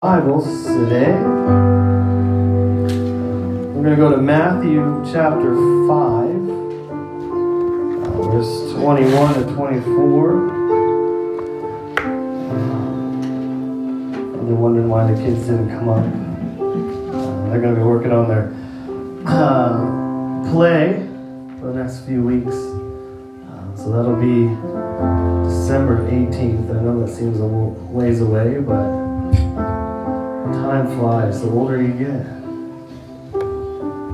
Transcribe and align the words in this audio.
Bibles 0.00 0.46
today. 0.64 1.10
We're 3.74 3.82
going 3.82 3.90
to 3.90 3.96
go 3.96 4.10
to 4.12 4.18
Matthew 4.18 4.80
chapter 5.12 5.56
5, 5.56 5.58
uh, 8.06 8.30
verse 8.30 8.72
21 8.74 9.34
to 9.34 9.42
24. 9.56 9.88
You're 14.46 14.54
wondering 14.54 14.88
why 14.88 15.10
the 15.12 15.20
kids 15.20 15.46
didn't 15.46 15.70
come 15.70 15.88
up. 15.88 15.98
Uh, 15.98 17.50
they're 17.50 17.60
going 17.60 17.74
to 17.74 17.80
be 17.80 17.84
working 17.84 18.12
on 18.12 18.28
their 18.28 18.54
uh, 19.26 20.48
play 20.52 21.08
for 21.58 21.72
the 21.72 21.82
next 21.82 22.06
few 22.06 22.22
weeks. 22.22 22.54
So 23.74 23.90
that'll 23.90 24.14
be 24.14 24.46
December 25.48 26.08
18th. 26.08 26.70
I 26.70 26.82
know 26.84 27.04
that 27.04 27.12
seems 27.12 27.40
a 27.40 27.42
little 27.42 27.72
ways 27.90 28.20
away, 28.20 28.60
but 28.60 29.07
time 30.68 30.86
flies 30.98 31.40
the 31.40 31.48
older 31.48 31.80
you 31.80 31.94
get. 31.94 32.26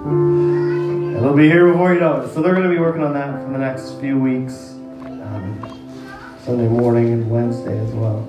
And 0.07 1.17
they'll 1.17 1.35
be 1.35 1.49
here 1.49 1.67
before 1.73 1.93
you 1.93 1.99
know 1.99 2.21
it. 2.21 2.33
So 2.33 2.43
they're 2.43 2.55
going 2.55 2.69
to 2.69 2.73
be 2.73 2.79
working 2.79 3.03
on 3.03 3.13
that 3.15 3.43
for 3.43 3.51
the 3.51 3.59
next 3.59 3.99
few 3.99 4.21
weeks. 4.21 4.71
Um, 5.05 6.39
Sunday 6.45 6.69
morning 6.69 7.13
and 7.13 7.29
Wednesday 7.29 7.77
as 7.77 7.91
well. 7.93 8.29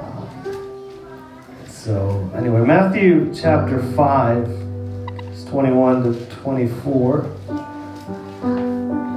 Uh, 0.00 1.68
so, 1.68 2.30
anyway, 2.34 2.62
Matthew 2.62 3.34
chapter 3.34 3.82
5, 3.92 4.48
it's 5.30 5.44
21 5.44 6.02
to 6.04 6.26
24. 6.36 7.30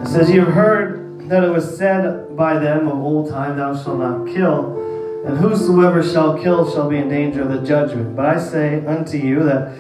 It 0.04 0.08
says, 0.10 0.30
You 0.30 0.42
have 0.42 0.54
heard 0.54 1.30
that 1.30 1.46
it 1.46 1.50
was 1.50 1.78
said 1.78 2.36
by 2.36 2.60
them 2.60 2.90
of 2.90 2.98
old 3.00 3.30
time, 3.30 3.56
Thou 3.56 3.82
shalt 3.82 4.00
not 4.00 4.28
kill. 4.28 4.87
And 5.28 5.38
whosoever 5.38 6.02
shall 6.02 6.42
kill 6.42 6.72
shall 6.72 6.90
be 6.90 6.98
in 6.98 7.10
danger 7.10 7.42
of 7.42 7.50
the 7.50 7.60
judgment. 7.60 8.16
But 8.16 8.26
I 8.28 8.40
say 8.40 8.86
unto 8.86 9.18
you 9.18 9.44
that 9.44 9.78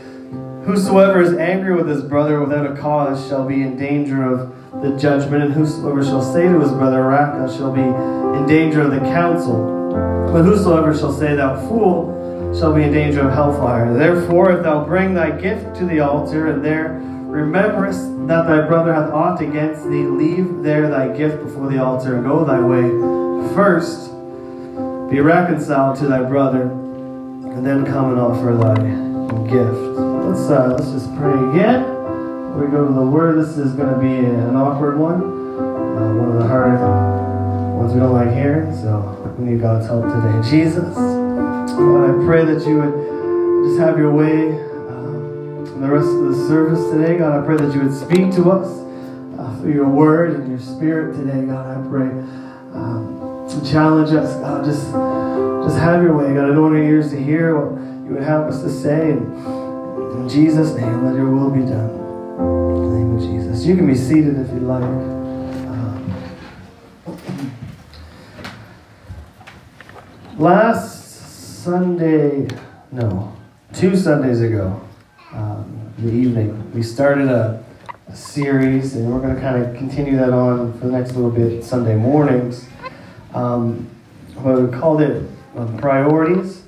whosoever 0.65 1.21
is 1.21 1.37
angry 1.37 1.73
with 1.73 1.87
his 1.87 2.03
brother 2.03 2.41
without 2.41 2.69
a 2.69 2.75
cause 2.75 3.29
shall 3.29 3.47
be 3.47 3.61
in 3.61 3.77
danger 3.77 4.23
of 4.23 4.81
the 4.81 4.97
judgment. 4.97 5.45
And 5.45 5.53
whosoever 5.53 6.03
shall 6.03 6.21
say 6.21 6.49
to 6.49 6.59
his 6.59 6.71
brother, 6.71 7.01
Raca, 7.03 7.49
shall 7.55 7.71
be 7.71 7.79
in 7.79 8.45
danger 8.45 8.81
of 8.81 8.91
the 8.91 8.99
council. 8.99 9.87
But 10.33 10.43
whosoever 10.43 10.93
shall 10.93 11.13
say, 11.13 11.37
Thou 11.37 11.65
fool, 11.69 12.53
shall 12.59 12.73
be 12.73 12.83
in 12.83 12.91
danger 12.91 13.21
of 13.21 13.33
hellfire. 13.33 13.93
Therefore, 13.93 14.51
if 14.51 14.63
thou 14.63 14.83
bring 14.83 15.13
thy 15.13 15.31
gift 15.31 15.77
to 15.77 15.85
the 15.85 16.01
altar, 16.01 16.47
and 16.47 16.63
there 16.63 16.99
rememberest 17.01 18.27
that 18.27 18.47
thy 18.47 18.67
brother 18.67 18.93
hath 18.93 19.11
aught 19.11 19.39
against 19.39 19.85
thee, 19.89 20.03
leave 20.03 20.61
there 20.61 20.89
thy 20.89 21.15
gift 21.15 21.41
before 21.41 21.69
the 21.71 21.81
altar, 21.81 22.15
and 22.15 22.25
go 22.25 22.43
thy 22.43 22.59
way 22.59 22.89
first 23.55 24.11
be 25.09 25.21
reconciled 25.21 25.97
to 25.97 26.07
thy 26.07 26.21
brother, 26.21 26.63
and 26.63 27.65
then 27.65 27.85
come 27.85 28.11
and 28.11 28.19
offer 28.19 28.53
thy 28.55 28.75
gift. 29.49 29.97
Let's 30.27 30.49
uh, 30.49 30.75
let's 30.77 30.91
just 30.91 31.15
pray 31.15 31.33
again. 31.49 31.81
We 32.59 32.67
go 32.67 32.85
to 32.85 32.93
the 32.93 33.05
word. 33.05 33.37
This 33.37 33.57
is 33.57 33.73
going 33.73 33.93
to 33.93 33.99
be 33.99 34.17
an 34.17 34.55
awkward 34.55 34.97
one, 34.97 35.21
uh, 35.21 36.13
one 36.15 36.31
of 36.31 36.39
the 36.39 36.47
hard 36.47 36.79
ones 37.77 37.93
we 37.93 37.99
don't 37.99 38.13
like 38.13 38.33
hearing. 38.33 38.75
So 38.75 39.35
we 39.37 39.51
need 39.51 39.61
God's 39.61 39.85
help 39.87 40.03
today. 40.03 40.49
Jesus, 40.49 40.93
God, 40.93 42.09
I 42.09 42.25
pray 42.25 42.43
that 42.43 42.67
you 42.67 42.77
would 42.81 43.67
just 43.69 43.79
have 43.79 43.97
your 43.97 44.11
way 44.11 44.51
uh, 44.51 45.73
in 45.73 45.81
the 45.81 45.89
rest 45.89 46.09
of 46.09 46.25
the 46.25 46.47
service 46.49 46.83
today. 46.91 47.17
God, 47.17 47.41
I 47.41 47.45
pray 47.45 47.55
that 47.55 47.73
you 47.73 47.81
would 47.81 47.93
speak 47.93 48.33
to 48.35 48.51
us 48.51 48.67
uh, 49.39 49.57
through 49.61 49.73
your 49.73 49.87
word 49.87 50.31
and 50.31 50.49
your 50.49 50.59
spirit 50.59 51.15
today. 51.15 51.45
God, 51.45 51.65
I 51.77 51.89
pray. 51.89 52.09
Um, 52.73 53.26
challenge 53.65 54.11
us, 54.11 54.35
God. 54.35 54.65
Just, 54.65 54.91
just 55.65 55.77
have 55.79 56.01
your 56.03 56.15
way, 56.15 56.33
God. 56.33 56.45
I 56.45 56.47
don't 56.47 56.63
want 56.63 56.75
our 56.75 56.81
ears 56.81 57.11
to 57.11 57.21
hear 57.21 57.55
what 57.57 57.81
you 58.05 58.13
would 58.13 58.23
have 58.23 58.47
us 58.47 58.61
to 58.63 58.69
say. 58.69 59.11
And 59.11 60.21
in 60.21 60.29
Jesus' 60.29 60.73
name, 60.75 61.05
let 61.05 61.15
your 61.15 61.29
will 61.29 61.49
be 61.49 61.61
done. 61.61 61.89
In 62.39 62.81
the 62.83 62.97
name 62.97 63.15
of 63.15 63.21
Jesus. 63.21 63.65
You 63.65 63.75
can 63.75 63.87
be 63.87 63.95
seated 63.95 64.37
if 64.37 64.49
you'd 64.53 64.63
like. 64.63 64.83
Um, 64.83 66.13
last 70.37 71.63
Sunday, 71.63 72.47
no, 72.91 73.35
two 73.73 73.95
Sundays 73.95 74.41
ago, 74.41 74.81
um, 75.33 75.93
the 75.97 76.11
evening, 76.11 76.71
we 76.73 76.81
started 76.81 77.29
a 77.29 77.63
series, 78.13 78.95
and 78.95 79.11
we're 79.13 79.19
going 79.19 79.35
to 79.35 79.41
kind 79.41 79.61
of 79.61 79.75
continue 79.75 80.15
that 80.15 80.31
on 80.31 80.71
for 80.79 80.87
the 80.87 80.91
next 80.91 81.13
little 81.13 81.29
bit 81.29 81.63
Sunday 81.63 81.95
mornings 81.95 82.67
um, 83.33 83.89
we 84.37 84.77
called 84.77 85.01
it 85.01 85.23
um, 85.55 85.77
priorities. 85.77 86.63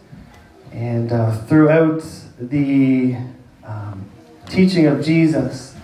And 0.72 1.12
uh, 1.12 1.32
throughout 1.32 2.04
the 2.40 3.18
um, 3.64 4.10
teaching 4.48 4.86
of 4.88 5.04
Jesus, 5.04 5.76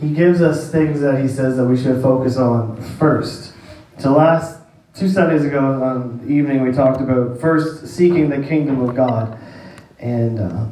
he 0.00 0.10
gives 0.10 0.42
us 0.42 0.70
things 0.70 1.00
that 1.00 1.20
he 1.20 1.28
says 1.28 1.56
that 1.56 1.64
we 1.64 1.76
should 1.76 2.02
focus 2.02 2.36
on 2.36 2.82
first. 2.98 3.54
To 4.00 4.10
last 4.10 4.60
two 4.94 5.08
Sundays 5.08 5.44
ago 5.44 5.60
on 5.60 6.18
the 6.18 6.32
evening, 6.32 6.62
we 6.62 6.72
talked 6.72 7.00
about 7.00 7.40
first 7.40 7.86
seeking 7.86 8.28
the 8.28 8.46
kingdom 8.46 8.80
of 8.80 8.96
God. 8.96 9.38
And 9.98 10.40
uh, 10.40 10.66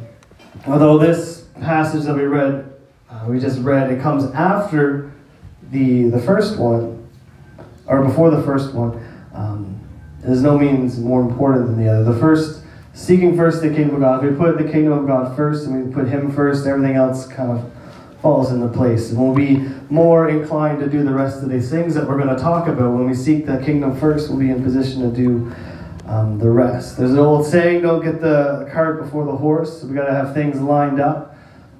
although 0.67 0.99
this 0.99 1.47
passage 1.61 2.05
that 2.05 2.17
we 2.17 2.25
read, 2.25 2.73
uh, 3.09 3.25
we 3.29 3.39
just 3.39 3.61
read, 3.61 3.91
it 3.91 4.01
comes 4.01 4.31
after 4.33 5.13
the 5.71 6.11
the 6.11 6.21
first 6.21 6.59
one 6.59 7.00
or 7.91 8.05
before 8.05 8.31
the 8.31 8.43
first 8.43 8.73
one, 8.73 9.05
um, 9.35 9.79
is 10.25 10.43
no 10.43 10.57
means 10.57 10.99
more 10.99 11.21
important 11.21 11.67
than 11.67 11.85
the 11.85 11.91
other. 11.91 12.13
The 12.13 12.19
first, 12.21 12.63
seeking 12.95 13.37
first 13.37 13.63
the 13.63 13.69
kingdom 13.69 13.97
of 13.97 14.01
God. 14.01 14.25
If 14.25 14.31
we 14.31 14.37
put 14.37 14.59
the 14.59 14.71
kingdom 14.71 14.93
of 14.93 15.07
God 15.07 15.37
first 15.37 15.67
and 15.67 15.87
we 15.87 15.93
put 15.93 16.07
Him 16.07 16.33
first, 16.33 16.67
everything 16.67 16.95
else 16.97 17.27
kind 17.27 17.51
of 17.51 17.73
falls 18.23 18.53
into 18.53 18.69
place. 18.69 19.11
And 19.11 19.21
we'll 19.21 19.35
be 19.35 19.57
more 19.89 20.29
inclined 20.29 20.79
to 20.81 20.89
do 20.89 21.03
the 21.03 21.13
rest 21.13 21.43
of 21.43 21.49
these 21.49 21.69
things 21.69 21.95
that 21.95 22.07
we're 22.07 22.17
going 22.17 22.35
to 22.35 22.41
talk 22.41 22.69
about. 22.69 22.93
When 22.93 23.09
we 23.09 23.15
seek 23.15 23.47
the 23.47 23.59
kingdom 23.59 23.99
first, 23.99 24.29
we'll 24.29 24.39
be 24.39 24.51
in 24.51 24.63
position 24.63 25.03
to 25.03 25.17
do 25.17 25.53
um, 26.07 26.39
the 26.39 26.51
rest. 26.51 26.97
There's 26.97 27.13
an 27.13 27.19
old 27.19 27.47
saying, 27.47 27.83
don't 27.83 28.05
get 28.05 28.21
the 28.21 28.69
cart 28.73 29.03
before 29.03 29.25
the 29.25 29.37
horse. 29.37 29.83
We've 29.83 29.95
got 29.95 30.07
to 30.07 30.15
have 30.15 30.35
things 30.35 30.61
lined 30.61 31.01
up 31.01 31.37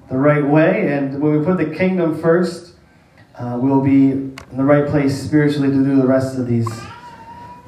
the 0.09 0.17
right 0.17 0.45
way. 0.45 0.91
And 0.91 1.21
when 1.21 1.39
we 1.39 1.45
put 1.45 1.57
the 1.57 1.73
kingdom 1.73 2.19
first, 2.21 2.70
uh, 3.41 3.57
we'll 3.57 3.81
be 3.81 4.11
in 4.11 4.35
the 4.51 4.63
right 4.63 4.87
place 4.87 5.19
spiritually 5.19 5.69
to 5.69 5.83
do 5.83 5.95
the 5.95 6.05
rest 6.05 6.37
of 6.37 6.45
these 6.45 6.69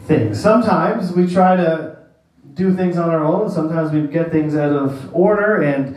things. 0.05 0.39
Sometimes 0.39 1.11
we 1.11 1.27
try 1.27 1.55
to 1.55 1.97
do 2.53 2.75
things 2.75 2.95
on 2.95 3.09
our 3.09 3.23
own, 3.23 3.49
sometimes 3.49 3.91
we 3.91 4.05
get 4.05 4.31
things 4.31 4.55
out 4.55 4.71
of 4.71 5.15
order, 5.15 5.63
and 5.63 5.95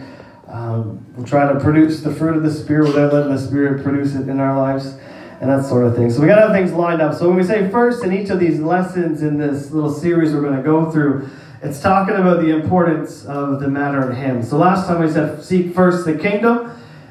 um, 0.49 1.05
we'll 1.15 1.27
try 1.27 1.53
to 1.53 1.61
produce 1.61 2.01
the 2.01 2.15
fruit 2.15 2.39
of 2.39 2.43
the 2.43 2.51
Spirit 2.51 2.87
without 2.87 3.13
letting 3.13 3.35
the 3.35 3.39
Spirit 3.39 3.83
produce 3.83 4.15
it 4.15 4.29
in 4.31 4.41
our 4.41 4.57
lives. 4.57 4.97
And 5.39 5.51
that 5.51 5.67
sort 5.67 5.85
of 5.85 5.95
thing. 5.95 6.11
So 6.11 6.23
we 6.23 6.29
got 6.29 6.37
to 6.37 6.43
have 6.47 6.53
things 6.53 6.73
lined 6.73 7.03
up. 7.03 7.13
So 7.13 7.29
when 7.29 7.37
we 7.37 7.45
say 7.45 7.71
first 7.71 8.03
in 8.03 8.11
each 8.11 8.31
of 8.31 8.41
these 8.41 8.59
lessons 8.59 9.21
in 9.21 9.37
this 9.37 9.71
little 9.71 9.93
series 9.93 10.33
we're 10.33 10.41
going 10.41 10.57
to 10.57 10.63
go 10.63 10.91
through, 10.91 11.29
it's 11.61 11.79
talking 11.83 12.15
about 12.15 12.41
the 12.41 12.49
importance 12.49 13.27
of 13.27 13.61
the 13.61 13.69
matter 13.69 14.11
at 14.11 14.17
hand. 14.17 14.47
So 14.47 14.57
last 14.57 14.87
time 14.87 15.03
we 15.03 15.11
said 15.11 15.45
seek 15.45 15.75
first 15.75 16.07
the 16.07 16.17
kingdom, 16.17 16.71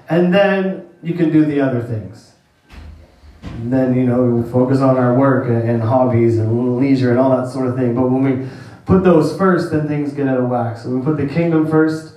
and 0.09 0.33
then 0.33 0.89
you 1.03 1.13
can 1.13 1.31
do 1.31 1.45
the 1.45 1.61
other 1.61 1.83
things 1.83 2.34
then 3.63 3.95
you 3.95 4.05
know 4.05 4.23
we 4.23 4.51
focus 4.51 4.79
on 4.79 4.97
our 4.97 5.13
work 5.13 5.47
and, 5.47 5.69
and, 5.69 5.81
hobbies 5.81 6.37
and 6.37 6.77
leisure 6.77 7.11
and 7.11 7.19
all 7.19 7.35
that 7.35 7.49
sort 7.51 7.67
of 7.67 7.75
thing. 7.75 7.95
But 7.95 8.09
when 8.09 8.23
we 8.23 8.47
put 8.85 9.03
those 9.03 9.37
first, 9.37 9.71
then 9.71 9.87
things 9.87 10.13
get 10.13 10.27
out 10.27 10.39
of 10.39 10.49
whack. 10.49 10.77
So 10.77 10.89
we 10.89 11.03
put 11.03 11.17
the 11.17 11.27
kingdom 11.27 11.67
first, 11.67 12.15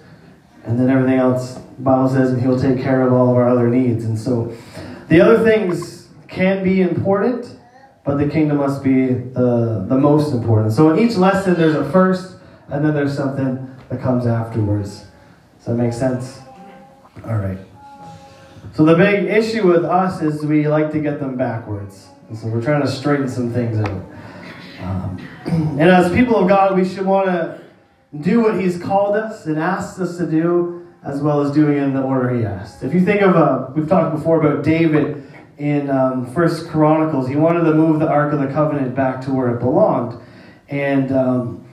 and 0.64 0.78
then 0.78 0.90
everything 0.90 1.18
else. 1.18 1.54
The 1.54 1.82
Bible 1.82 2.08
says 2.08 2.32
and 2.32 2.42
He'll 2.42 2.58
take 2.58 2.82
care 2.82 3.06
of 3.06 3.12
all 3.12 3.30
of 3.30 3.36
our 3.36 3.48
other 3.48 3.68
needs. 3.68 4.04
And 4.04 4.18
so 4.18 4.54
the 5.08 5.20
other 5.20 5.42
things 5.44 6.08
can 6.26 6.62
be 6.62 6.82
important, 6.82 7.56
but 8.04 8.16
the 8.16 8.28
kingdom 8.28 8.58
must 8.58 8.82
be 8.82 9.06
the 9.06 9.86
the 9.88 9.98
most 9.98 10.32
important. 10.32 10.72
So 10.72 10.90
in 10.90 10.98
each 10.98 11.16
lesson, 11.16 11.54
there's 11.54 11.74
a 11.74 11.90
first, 11.90 12.36
and 12.68 12.84
then 12.84 12.94
there's 12.94 13.16
something 13.16 13.74
that 13.88 14.00
comes 14.00 14.26
afterwards. 14.26 15.06
Does 15.58 15.66
that 15.66 15.74
make 15.74 15.92
sense? 15.92 16.40
All 17.24 17.36
right. 17.36 17.58
So 18.74 18.84
the 18.84 18.94
big 18.94 19.24
issue 19.24 19.66
with 19.66 19.84
us 19.84 20.22
is 20.22 20.44
we 20.44 20.68
like 20.68 20.92
to 20.92 21.00
get 21.00 21.20
them 21.20 21.36
backwards. 21.36 22.08
And 22.28 22.38
so 22.38 22.48
we're 22.48 22.62
trying 22.62 22.82
to 22.82 22.88
straighten 22.88 23.28
some 23.28 23.52
things 23.52 23.78
out. 23.78 24.02
Um, 24.80 25.28
and 25.46 25.82
as 25.82 26.12
people 26.12 26.36
of 26.36 26.48
God, 26.48 26.76
we 26.76 26.84
should 26.84 27.06
want 27.06 27.26
to 27.26 27.60
do 28.20 28.40
what 28.40 28.60
He's 28.60 28.78
called 28.80 29.16
us 29.16 29.46
and 29.46 29.58
asked 29.58 29.98
us 29.98 30.16
to 30.18 30.26
do, 30.26 30.86
as 31.02 31.20
well 31.20 31.40
as 31.40 31.52
doing 31.52 31.78
it 31.78 31.82
in 31.82 31.94
the 31.94 32.02
order 32.02 32.34
He 32.34 32.44
asked. 32.44 32.82
If 32.82 32.94
you 32.94 33.04
think 33.04 33.22
of, 33.22 33.36
uh, 33.36 33.68
we've 33.74 33.88
talked 33.88 34.14
before 34.14 34.40
about 34.40 34.64
David 34.64 35.24
in 35.58 35.90
um, 35.90 36.26
First 36.32 36.68
Chronicles. 36.68 37.28
He 37.28 37.36
wanted 37.36 37.64
to 37.64 37.74
move 37.74 37.98
the 37.98 38.08
Ark 38.08 38.32
of 38.32 38.40
the 38.40 38.46
Covenant 38.46 38.94
back 38.94 39.20
to 39.22 39.32
where 39.32 39.54
it 39.54 39.58
belonged, 39.58 40.20
and 40.68 41.10
um, 41.12 41.68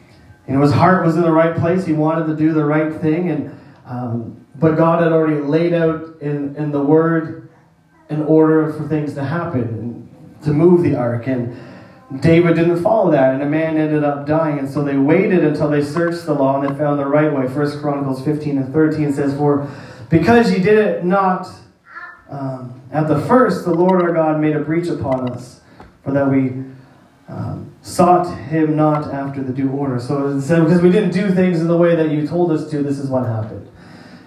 you 0.47 0.55
know 0.55 0.61
his 0.61 0.71
heart 0.71 1.05
was 1.05 1.15
in 1.15 1.21
the 1.21 1.31
right 1.31 1.55
place. 1.55 1.85
He 1.85 1.93
wanted 1.93 2.27
to 2.27 2.35
do 2.35 2.53
the 2.53 2.65
right 2.65 2.99
thing, 2.99 3.29
and 3.29 3.57
um, 3.85 4.45
but 4.55 4.75
God 4.75 5.03
had 5.03 5.11
already 5.11 5.41
laid 5.41 5.73
out 5.73 6.21
in, 6.21 6.55
in 6.55 6.71
the 6.71 6.81
Word 6.81 7.49
an 8.09 8.23
order 8.23 8.71
for 8.73 8.87
things 8.87 9.13
to 9.15 9.23
happen 9.23 10.09
to 10.43 10.51
move 10.51 10.83
the 10.83 10.95
ark. 10.95 11.27
And 11.27 11.57
David 12.21 12.55
didn't 12.55 12.81
follow 12.81 13.11
that, 13.11 13.33
and 13.33 13.43
a 13.43 13.47
man 13.47 13.77
ended 13.77 14.03
up 14.03 14.25
dying. 14.25 14.59
And 14.59 14.69
so 14.69 14.83
they 14.83 14.97
waited 14.97 15.43
until 15.43 15.69
they 15.69 15.83
searched 15.83 16.25
the 16.25 16.33
law 16.33 16.61
and 16.61 16.69
they 16.69 16.77
found 16.77 16.99
the 16.99 17.05
right 17.05 17.33
way. 17.33 17.47
First 17.47 17.79
Chronicles 17.81 18.23
15 18.23 18.57
and 18.57 18.73
13 18.73 19.13
says, 19.13 19.35
For 19.35 19.69
because 20.09 20.51
ye 20.51 20.59
did 20.59 20.77
it 20.77 21.03
not 21.03 21.47
um, 22.29 22.81
at 22.91 23.07
the 23.07 23.19
first, 23.21 23.65
the 23.65 23.73
Lord 23.73 24.01
our 24.01 24.13
God 24.13 24.39
made 24.39 24.55
a 24.55 24.59
breach 24.59 24.87
upon 24.87 25.29
us, 25.29 25.61
for 26.03 26.11
that 26.11 26.29
we 26.29 26.63
um, 27.27 27.73
sought 27.81 28.25
him 28.47 28.75
not 28.75 29.13
after 29.13 29.43
the 29.43 29.53
due 29.53 29.69
order. 29.69 29.99
So 29.99 30.29
it 30.29 30.41
said, 30.41 30.63
because 30.63 30.81
we 30.81 30.91
didn't 30.91 31.11
do 31.11 31.31
things 31.33 31.61
in 31.61 31.67
the 31.67 31.77
way 31.77 31.95
that 31.95 32.09
you 32.09 32.27
told 32.27 32.51
us 32.51 32.69
to, 32.71 32.81
this 32.81 32.99
is 32.99 33.09
what 33.09 33.25
happened. 33.25 33.69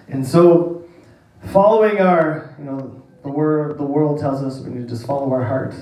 And 0.09 0.25
so, 0.25 0.85
following 1.51 1.99
our, 1.99 2.55
you 2.57 2.65
know, 2.65 3.01
the 3.23 3.29
word, 3.29 3.77
the 3.77 3.83
world 3.83 4.19
tells 4.19 4.41
us 4.41 4.59
we 4.59 4.71
need 4.71 4.83
to 4.83 4.89
just 4.89 5.05
follow 5.05 5.31
our 5.31 5.43
heart 5.43 5.75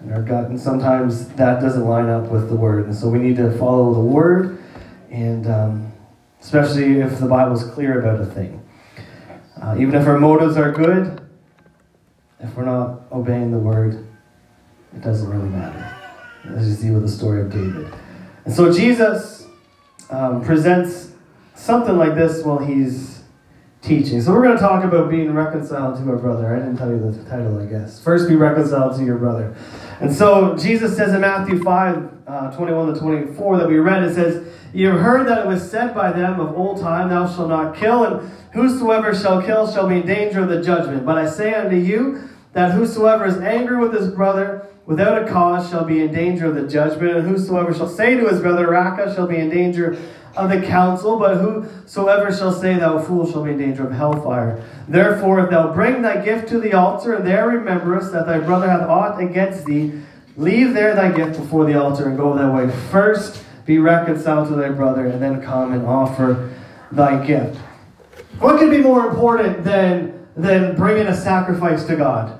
and 0.00 0.12
our 0.12 0.22
gut, 0.22 0.48
and 0.48 0.60
sometimes 0.60 1.28
that 1.30 1.60
doesn't 1.60 1.84
line 1.84 2.08
up 2.08 2.30
with 2.30 2.48
the 2.48 2.56
word, 2.56 2.86
and 2.86 2.94
so 2.94 3.08
we 3.08 3.18
need 3.18 3.36
to 3.36 3.56
follow 3.58 3.94
the 3.94 4.00
word, 4.00 4.62
and 5.10 5.46
um, 5.46 5.92
especially 6.40 7.00
if 7.00 7.18
the 7.18 7.26
Bible 7.26 7.54
is 7.54 7.64
clear 7.70 8.00
about 8.00 8.20
a 8.20 8.26
thing. 8.26 8.62
Uh, 9.60 9.76
even 9.78 9.94
if 9.94 10.06
our 10.06 10.18
motives 10.18 10.56
are 10.56 10.70
good, 10.70 11.20
if 12.40 12.54
we're 12.54 12.64
not 12.64 13.02
obeying 13.10 13.50
the 13.50 13.58
word, 13.58 14.06
it 14.94 15.02
doesn't 15.02 15.28
really 15.30 15.48
matter. 15.48 15.94
As 16.54 16.68
you 16.68 16.74
see 16.74 16.90
with 16.90 17.02
the 17.02 17.08
story 17.08 17.40
of 17.40 17.50
David. 17.50 17.92
And 18.44 18.54
so 18.54 18.72
Jesus 18.72 19.46
um, 20.10 20.44
presents 20.44 21.12
something 21.56 21.96
like 21.96 22.14
this 22.14 22.44
while 22.44 22.58
he's 22.58 23.22
teaching. 23.82 24.20
So 24.20 24.32
we're 24.32 24.42
going 24.42 24.56
to 24.56 24.62
talk 24.62 24.84
about 24.84 25.10
being 25.10 25.32
reconciled 25.32 25.96
to 25.98 26.10
our 26.10 26.16
brother. 26.16 26.54
I 26.54 26.58
didn't 26.58 26.76
tell 26.76 26.90
you 26.90 26.98
the 26.98 27.30
title, 27.30 27.58
I 27.58 27.66
guess. 27.66 28.02
First, 28.02 28.28
be 28.28 28.34
reconciled 28.34 28.96
to 28.98 29.04
your 29.04 29.16
brother. 29.16 29.56
And 30.00 30.14
so 30.14 30.56
Jesus 30.56 30.96
says 30.96 31.14
in 31.14 31.20
Matthew 31.20 31.62
5, 31.62 32.10
uh, 32.26 32.50
21 32.56 32.94
to 32.94 33.00
24 33.00 33.58
that 33.58 33.68
we 33.68 33.78
read, 33.78 34.02
it 34.02 34.14
says, 34.14 34.46
You 34.74 34.88
have 34.88 35.00
heard 35.00 35.28
that 35.28 35.44
it 35.44 35.46
was 35.46 35.68
said 35.68 35.94
by 35.94 36.12
them 36.12 36.40
of 36.40 36.56
old 36.56 36.80
time, 36.80 37.08
Thou 37.08 37.32
shalt 37.32 37.48
not 37.48 37.76
kill, 37.76 38.04
and 38.04 38.30
whosoever 38.52 39.14
shall 39.14 39.40
kill 39.42 39.70
shall 39.72 39.88
be 39.88 39.96
in 39.96 40.06
danger 40.06 40.42
of 40.42 40.48
the 40.48 40.62
judgment. 40.62 41.06
But 41.06 41.18
I 41.18 41.28
say 41.28 41.54
unto 41.54 41.76
you 41.76 42.28
that 42.52 42.72
whosoever 42.72 43.24
is 43.26 43.38
angry 43.38 43.76
with 43.76 43.94
his 43.94 44.10
brother 44.10 44.66
without 44.86 45.22
a 45.22 45.30
cause 45.30 45.68
shall 45.70 45.84
be 45.84 46.02
in 46.02 46.12
danger 46.12 46.46
of 46.46 46.54
the 46.54 46.66
judgment, 46.66 47.16
and 47.16 47.28
whosoever 47.28 47.72
shall 47.74 47.88
say 47.88 48.16
to 48.16 48.28
his 48.28 48.40
brother, 48.40 48.68
Raca, 48.68 49.14
shall 49.14 49.26
be 49.26 49.36
in 49.36 49.50
danger 49.50 49.98
of 50.36 50.50
the 50.50 50.60
council, 50.60 51.18
but 51.18 51.36
whosoever 51.38 52.32
shall 52.34 52.52
say, 52.52 52.74
Thou 52.74 52.98
fool, 52.98 53.30
shall 53.30 53.44
be 53.44 53.52
in 53.52 53.58
danger 53.58 53.86
of 53.86 53.92
hellfire. 53.92 54.62
Therefore, 54.88 55.40
if 55.40 55.50
thou 55.50 55.72
bring 55.72 56.02
thy 56.02 56.24
gift 56.24 56.48
to 56.50 56.60
the 56.60 56.74
altar, 56.74 57.14
and 57.14 57.26
there 57.26 57.48
rememberest 57.48 58.12
that 58.12 58.26
thy 58.26 58.38
brother 58.38 58.68
hath 58.68 58.82
aught 58.82 59.20
against 59.20 59.64
thee, 59.64 59.92
leave 60.36 60.74
there 60.74 60.94
thy 60.94 61.10
gift 61.10 61.40
before 61.40 61.64
the 61.64 61.80
altar, 61.80 62.08
and 62.08 62.16
go 62.16 62.36
thy 62.36 62.48
way. 62.54 62.70
First 62.90 63.44
be 63.64 63.78
reconciled 63.78 64.48
to 64.48 64.54
thy 64.54 64.68
brother, 64.68 65.06
and 65.06 65.20
then 65.20 65.42
come 65.42 65.72
and 65.72 65.86
offer 65.86 66.54
thy 66.92 67.24
gift. 67.26 67.56
What 68.38 68.58
could 68.58 68.70
be 68.70 68.78
more 68.78 69.06
important 69.06 69.64
than, 69.64 70.26
than 70.36 70.76
bringing 70.76 71.06
a 71.06 71.16
sacrifice 71.16 71.84
to 71.86 71.96
God? 71.96 72.38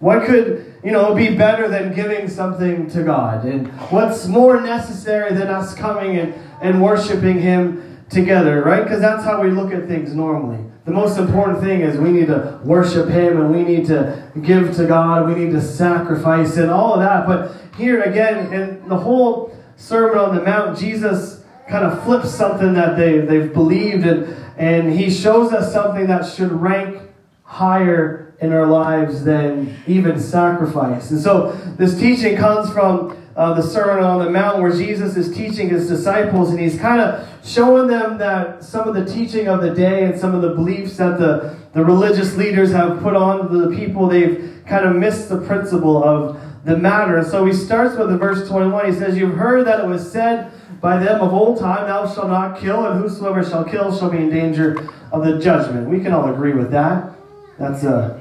What 0.00 0.26
could, 0.26 0.74
you 0.82 0.92
know, 0.92 1.14
be 1.14 1.36
better 1.36 1.68
than 1.68 1.94
giving 1.94 2.28
something 2.28 2.88
to 2.90 3.02
God? 3.02 3.44
And 3.44 3.68
what's 3.90 4.26
more 4.26 4.60
necessary 4.60 5.34
than 5.34 5.48
us 5.48 5.74
coming 5.74 6.16
and, 6.16 6.34
and 6.60 6.82
worshiping 6.82 7.40
Him 7.40 8.04
together, 8.10 8.62
right? 8.62 8.82
Because 8.82 9.00
that's 9.00 9.24
how 9.24 9.42
we 9.42 9.50
look 9.50 9.72
at 9.72 9.86
things 9.86 10.14
normally. 10.14 10.64
The 10.84 10.92
most 10.92 11.18
important 11.18 11.60
thing 11.60 11.82
is 11.82 11.98
we 11.98 12.10
need 12.10 12.26
to 12.26 12.58
worship 12.64 13.08
Him 13.08 13.40
and 13.40 13.54
we 13.54 13.62
need 13.62 13.86
to 13.86 14.30
give 14.42 14.74
to 14.76 14.86
God, 14.86 15.28
we 15.28 15.44
need 15.44 15.52
to 15.52 15.60
sacrifice 15.60 16.56
and 16.56 16.70
all 16.70 16.94
of 16.94 17.00
that. 17.00 17.26
But 17.26 17.54
here 17.76 18.02
again, 18.02 18.52
in 18.52 18.88
the 18.88 18.96
whole 18.96 19.56
Sermon 19.76 20.18
on 20.18 20.34
the 20.34 20.42
Mount, 20.42 20.78
Jesus 20.78 21.44
kind 21.68 21.84
of 21.84 22.02
flips 22.04 22.30
something 22.30 22.74
that 22.74 22.96
they, 22.96 23.18
they've 23.18 23.52
believed 23.52 24.04
and, 24.04 24.36
and 24.56 24.92
He 24.92 25.10
shows 25.10 25.52
us 25.52 25.72
something 25.72 26.06
that 26.08 26.26
should 26.26 26.52
rank 26.52 27.00
higher 27.44 28.29
in 28.40 28.52
our 28.52 28.66
lives 28.66 29.24
than 29.24 29.76
even 29.86 30.18
sacrifice. 30.18 31.10
And 31.10 31.20
so 31.20 31.52
this 31.76 31.98
teaching 31.98 32.36
comes 32.36 32.72
from 32.72 33.16
uh, 33.36 33.54
the 33.54 33.62
Sermon 33.62 34.02
on 34.02 34.24
the 34.24 34.30
Mount 34.30 34.60
where 34.60 34.72
Jesus 34.72 35.16
is 35.16 35.34
teaching 35.34 35.68
his 35.68 35.88
disciples 35.88 36.50
and 36.50 36.58
he's 36.58 36.78
kind 36.78 37.00
of 37.00 37.28
showing 37.44 37.86
them 37.86 38.18
that 38.18 38.64
some 38.64 38.88
of 38.88 38.94
the 38.94 39.04
teaching 39.04 39.48
of 39.48 39.62
the 39.62 39.74
day 39.74 40.04
and 40.04 40.18
some 40.18 40.34
of 40.34 40.42
the 40.42 40.50
beliefs 40.50 40.96
that 40.96 41.18
the, 41.18 41.56
the 41.72 41.84
religious 41.84 42.36
leaders 42.36 42.72
have 42.72 43.00
put 43.02 43.14
on 43.14 43.52
the 43.56 43.74
people, 43.76 44.08
they've 44.08 44.62
kind 44.66 44.84
of 44.84 44.96
missed 44.96 45.28
the 45.28 45.40
principle 45.42 46.02
of 46.02 46.40
the 46.64 46.76
matter. 46.76 47.18
And 47.18 47.26
so 47.26 47.44
he 47.44 47.52
starts 47.52 47.96
with 47.96 48.10
the 48.10 48.18
verse 48.18 48.48
21. 48.48 48.92
He 48.92 48.98
says, 48.98 49.16
You've 49.16 49.36
heard 49.36 49.66
that 49.66 49.80
it 49.80 49.86
was 49.86 50.10
said 50.10 50.52
by 50.80 50.98
them 50.98 51.20
of 51.20 51.32
old 51.32 51.58
time, 51.58 51.86
Thou 51.86 52.12
shalt 52.12 52.28
not 52.28 52.60
kill, 52.60 52.86
and 52.86 53.00
whosoever 53.00 53.44
shall 53.44 53.64
kill 53.64 53.96
shall 53.96 54.10
be 54.10 54.18
in 54.18 54.30
danger 54.30 54.88
of 55.12 55.24
the 55.24 55.38
judgment. 55.38 55.88
We 55.88 56.00
can 56.00 56.12
all 56.12 56.32
agree 56.32 56.52
with 56.52 56.70
that. 56.72 57.12
That's 57.58 57.84
a 57.84 58.19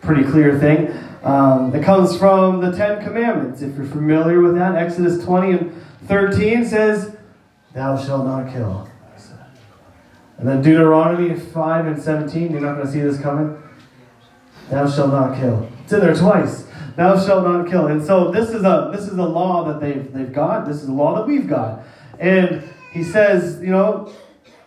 pretty 0.00 0.24
clear 0.24 0.58
thing. 0.58 0.92
Um, 1.22 1.74
it 1.74 1.82
comes 1.82 2.16
from 2.16 2.60
the 2.60 2.76
Ten 2.76 3.02
Commandments. 3.02 3.62
If 3.62 3.76
you're 3.76 3.86
familiar 3.86 4.40
with 4.40 4.54
that, 4.54 4.76
Exodus 4.76 5.24
20 5.24 5.52
and 5.52 5.82
13 6.06 6.64
says, 6.64 7.16
Thou 7.74 7.96
shalt 7.98 8.24
not 8.24 8.52
kill. 8.52 8.88
And 10.38 10.46
then 10.46 10.62
Deuteronomy 10.62 11.34
5 11.38 11.86
and 11.86 12.00
17, 12.00 12.52
you're 12.52 12.60
not 12.60 12.74
going 12.74 12.86
to 12.86 12.92
see 12.92 13.00
this 13.00 13.20
coming. 13.20 13.60
Thou 14.70 14.88
shalt 14.88 15.10
not 15.10 15.38
kill. 15.38 15.68
It's 15.82 15.92
in 15.92 16.00
there 16.00 16.14
twice. 16.14 16.66
Thou 16.96 17.18
shalt 17.24 17.44
not 17.44 17.68
kill. 17.68 17.86
And 17.86 18.04
so 18.04 18.30
this 18.30 18.50
is 18.50 18.64
a 18.64 18.90
this 18.92 19.02
is 19.02 19.18
a 19.18 19.22
law 19.22 19.64
that 19.64 19.80
they've 19.80 20.12
they've 20.12 20.32
got. 20.32 20.66
This 20.66 20.82
is 20.82 20.88
a 20.88 20.92
law 20.92 21.14
that 21.16 21.26
we've 21.26 21.46
got. 21.46 21.82
And 22.18 22.62
he 22.90 23.04
says, 23.04 23.60
you 23.60 23.68
know, 23.68 24.12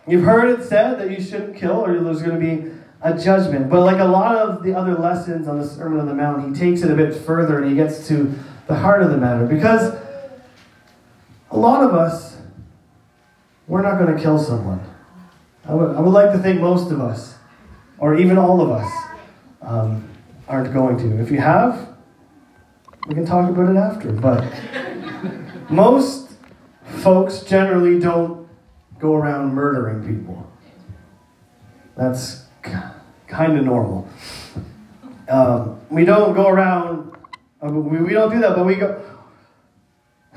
you've 0.06 0.24
heard 0.24 0.58
it 0.58 0.64
said 0.64 1.00
that 1.00 1.10
you 1.10 1.22
shouldn't 1.22 1.56
kill, 1.56 1.84
or 1.84 2.00
there's 2.00 2.22
going 2.22 2.40
to 2.40 2.56
be 2.56 2.70
a 3.02 3.18
judgment. 3.18 3.70
But 3.70 3.80
like 3.80 3.98
a 3.98 4.04
lot 4.04 4.36
of 4.36 4.62
the 4.62 4.74
other 4.74 4.94
lessons 4.94 5.48
on 5.48 5.58
the 5.58 5.66
Sermon 5.66 6.00
on 6.00 6.06
the 6.06 6.14
Mount, 6.14 6.48
he 6.48 6.58
takes 6.58 6.82
it 6.82 6.90
a 6.90 6.94
bit 6.94 7.14
further 7.14 7.58
and 7.60 7.70
he 7.70 7.76
gets 7.76 8.06
to 8.08 8.34
the 8.66 8.74
heart 8.76 9.02
of 9.02 9.10
the 9.10 9.16
matter. 9.16 9.46
Because 9.46 9.94
a 11.50 11.56
lot 11.56 11.82
of 11.82 11.94
us, 11.94 12.36
we're 13.66 13.82
not 13.82 13.98
going 13.98 14.14
to 14.14 14.22
kill 14.22 14.38
someone. 14.38 14.80
I 15.64 15.74
would, 15.74 15.96
I 15.96 16.00
would 16.00 16.12
like 16.12 16.32
to 16.32 16.38
think 16.38 16.60
most 16.60 16.90
of 16.90 17.00
us, 17.00 17.36
or 17.98 18.16
even 18.16 18.38
all 18.38 18.60
of 18.60 18.70
us, 18.70 18.90
um, 19.62 20.08
aren't 20.48 20.72
going 20.72 20.96
to. 20.98 21.22
If 21.22 21.30
you 21.30 21.38
have, 21.38 21.88
we 23.06 23.14
can 23.14 23.24
talk 23.24 23.48
about 23.48 23.70
it 23.70 23.76
after. 23.76 24.12
But 24.12 24.44
most 25.70 26.32
folks 26.84 27.40
generally 27.42 27.98
don't 27.98 28.48
go 28.98 29.14
around 29.14 29.54
murdering 29.54 30.06
people. 30.06 30.50
That's 31.96 32.46
kind 33.30 33.56
of 33.56 33.64
normal. 33.64 34.06
Um, 35.28 35.80
we 35.88 36.04
don't 36.04 36.34
go 36.34 36.48
around, 36.48 37.16
uh, 37.62 37.70
we, 37.70 37.98
we 38.02 38.12
don't 38.12 38.30
do 38.30 38.40
that, 38.40 38.56
but 38.56 38.66
we 38.66 38.74
go. 38.74 39.00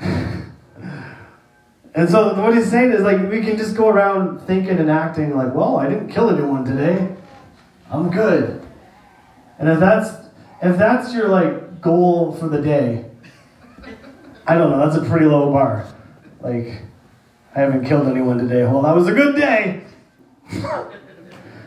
and 1.94 2.08
so 2.08 2.40
what 2.40 2.56
he's 2.56 2.70
saying 2.70 2.92
is 2.92 3.02
like 3.02 3.28
we 3.28 3.42
can 3.42 3.56
just 3.56 3.76
go 3.76 3.88
around 3.88 4.40
thinking 4.46 4.78
and 4.78 4.90
acting 4.90 5.36
like, 5.36 5.52
well, 5.54 5.76
I 5.76 5.88
didn't 5.88 6.08
kill 6.08 6.30
anyone 6.30 6.64
today. 6.64 7.14
I'm 7.90 8.10
good. 8.10 8.64
And 9.58 9.68
if 9.68 9.80
that's 9.80 10.24
if 10.62 10.78
that's 10.78 11.12
your 11.12 11.28
like 11.28 11.80
goal 11.80 12.32
for 12.34 12.48
the 12.48 12.62
day, 12.62 13.04
I 14.46 14.54
don't 14.56 14.70
know, 14.70 14.78
that's 14.78 14.96
a 14.96 15.08
pretty 15.08 15.26
low 15.26 15.52
bar. 15.52 15.86
Like, 16.40 16.82
I 17.54 17.60
haven't 17.60 17.86
killed 17.86 18.08
anyone 18.08 18.38
today. 18.38 18.62
Well, 18.64 18.82
that 18.82 18.94
was 18.94 19.08
a 19.08 19.12
good 19.12 19.36
day. 19.36 19.84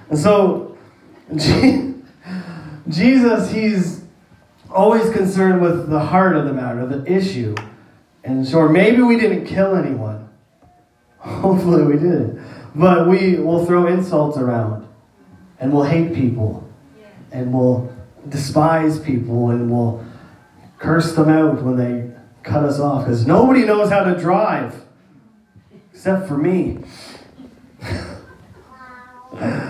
and 0.10 0.18
so 0.18 0.77
Jesus, 2.88 3.52
he's 3.52 4.04
always 4.70 5.10
concerned 5.12 5.62
with 5.62 5.90
the 5.90 6.00
heart 6.00 6.38
of 6.38 6.46
the 6.46 6.54
matter, 6.54 6.86
the 6.86 7.04
issue. 7.12 7.54
And 8.24 8.48
sure, 8.48 8.70
maybe 8.70 9.02
we 9.02 9.20
didn't 9.20 9.46
kill 9.46 9.76
anyone. 9.76 10.30
Hopefully 11.18 11.84
we 11.84 12.00
did. 12.00 12.42
But 12.76 13.08
we 13.08 13.36
will 13.40 13.66
throw 13.66 13.88
insults 13.88 14.38
around 14.38 14.88
and 15.60 15.74
we'll 15.74 15.84
hate 15.84 16.14
people 16.14 16.68
and 17.32 17.54
we'll 17.54 17.94
despise 18.30 19.00
people 19.00 19.50
and 19.50 19.70
we'll 19.70 20.06
curse 20.78 21.14
them 21.14 21.28
out 21.28 21.62
when 21.62 21.76
they 21.76 22.10
cut 22.44 22.64
us 22.64 22.80
off 22.80 23.04
because 23.04 23.26
nobody 23.28 23.66
knows 23.66 23.90
how 23.90 24.04
to 24.04 24.18
drive 24.18 24.86
except 25.92 26.28
for 26.28 26.38
me. 26.38 26.80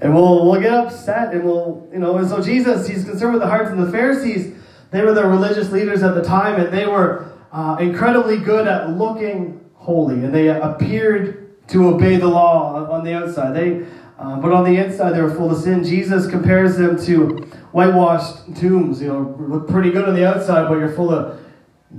And 0.00 0.14
we'll, 0.14 0.46
we'll 0.46 0.60
get 0.60 0.72
upset 0.72 1.34
and 1.34 1.44
we'll, 1.44 1.88
you 1.92 1.98
know, 1.98 2.16
and 2.16 2.28
so 2.28 2.42
Jesus, 2.42 2.88
he's 2.88 3.04
concerned 3.04 3.34
with 3.34 3.42
the 3.42 3.48
hearts 3.48 3.70
of 3.70 3.78
the 3.78 3.90
Pharisees. 3.90 4.54
They 4.90 5.02
were 5.02 5.12
the 5.12 5.26
religious 5.26 5.70
leaders 5.70 6.02
at 6.02 6.14
the 6.14 6.22
time 6.22 6.60
and 6.60 6.72
they 6.72 6.86
were 6.86 7.32
uh, 7.52 7.76
incredibly 7.78 8.38
good 8.38 8.66
at 8.66 8.90
looking 8.90 9.60
holy 9.74 10.24
and 10.24 10.34
they 10.34 10.48
appeared 10.48 11.66
to 11.68 11.88
obey 11.88 12.16
the 12.16 12.26
law 12.26 12.90
on 12.90 13.04
the 13.04 13.12
outside. 13.12 13.54
They, 13.54 13.86
uh, 14.18 14.36
but 14.40 14.52
on 14.52 14.64
the 14.64 14.76
inside 14.76 15.12
they 15.12 15.20
were 15.20 15.34
full 15.34 15.50
of 15.50 15.62
sin. 15.62 15.84
Jesus 15.84 16.28
compares 16.28 16.76
them 16.76 17.02
to 17.04 17.46
whitewashed 17.72 18.56
tombs. 18.56 19.00
You 19.00 19.08
know, 19.08 19.36
look 19.38 19.68
pretty 19.68 19.90
good 19.90 20.08
on 20.08 20.14
the 20.14 20.26
outside, 20.26 20.68
but 20.68 20.78
you're 20.78 20.92
full 20.92 21.12
of 21.12 21.40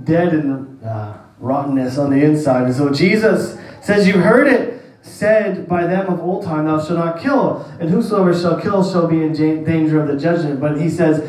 dead 0.04 0.32
and 0.34 0.82
uh, 0.84 1.18
rottenness 1.38 1.98
on 1.98 2.10
the 2.10 2.24
inside. 2.24 2.64
And 2.64 2.74
so 2.74 2.90
Jesus 2.92 3.58
says, 3.80 4.06
You've 4.06 4.22
heard 4.22 4.46
it 4.46 4.71
said 5.02 5.68
by 5.68 5.86
them 5.86 6.06
of 6.06 6.20
old 6.20 6.44
time, 6.44 6.64
Thou 6.64 6.80
shalt 6.82 6.98
not 6.98 7.20
kill, 7.20 7.58
and 7.80 7.90
whosoever 7.90 8.32
shall 8.32 8.60
kill 8.60 8.88
shall 8.88 9.08
be 9.08 9.22
in 9.22 9.32
danger 9.32 10.00
of 10.00 10.08
the 10.08 10.16
judgment. 10.16 10.60
But 10.60 10.80
he 10.80 10.88
says, 10.88 11.28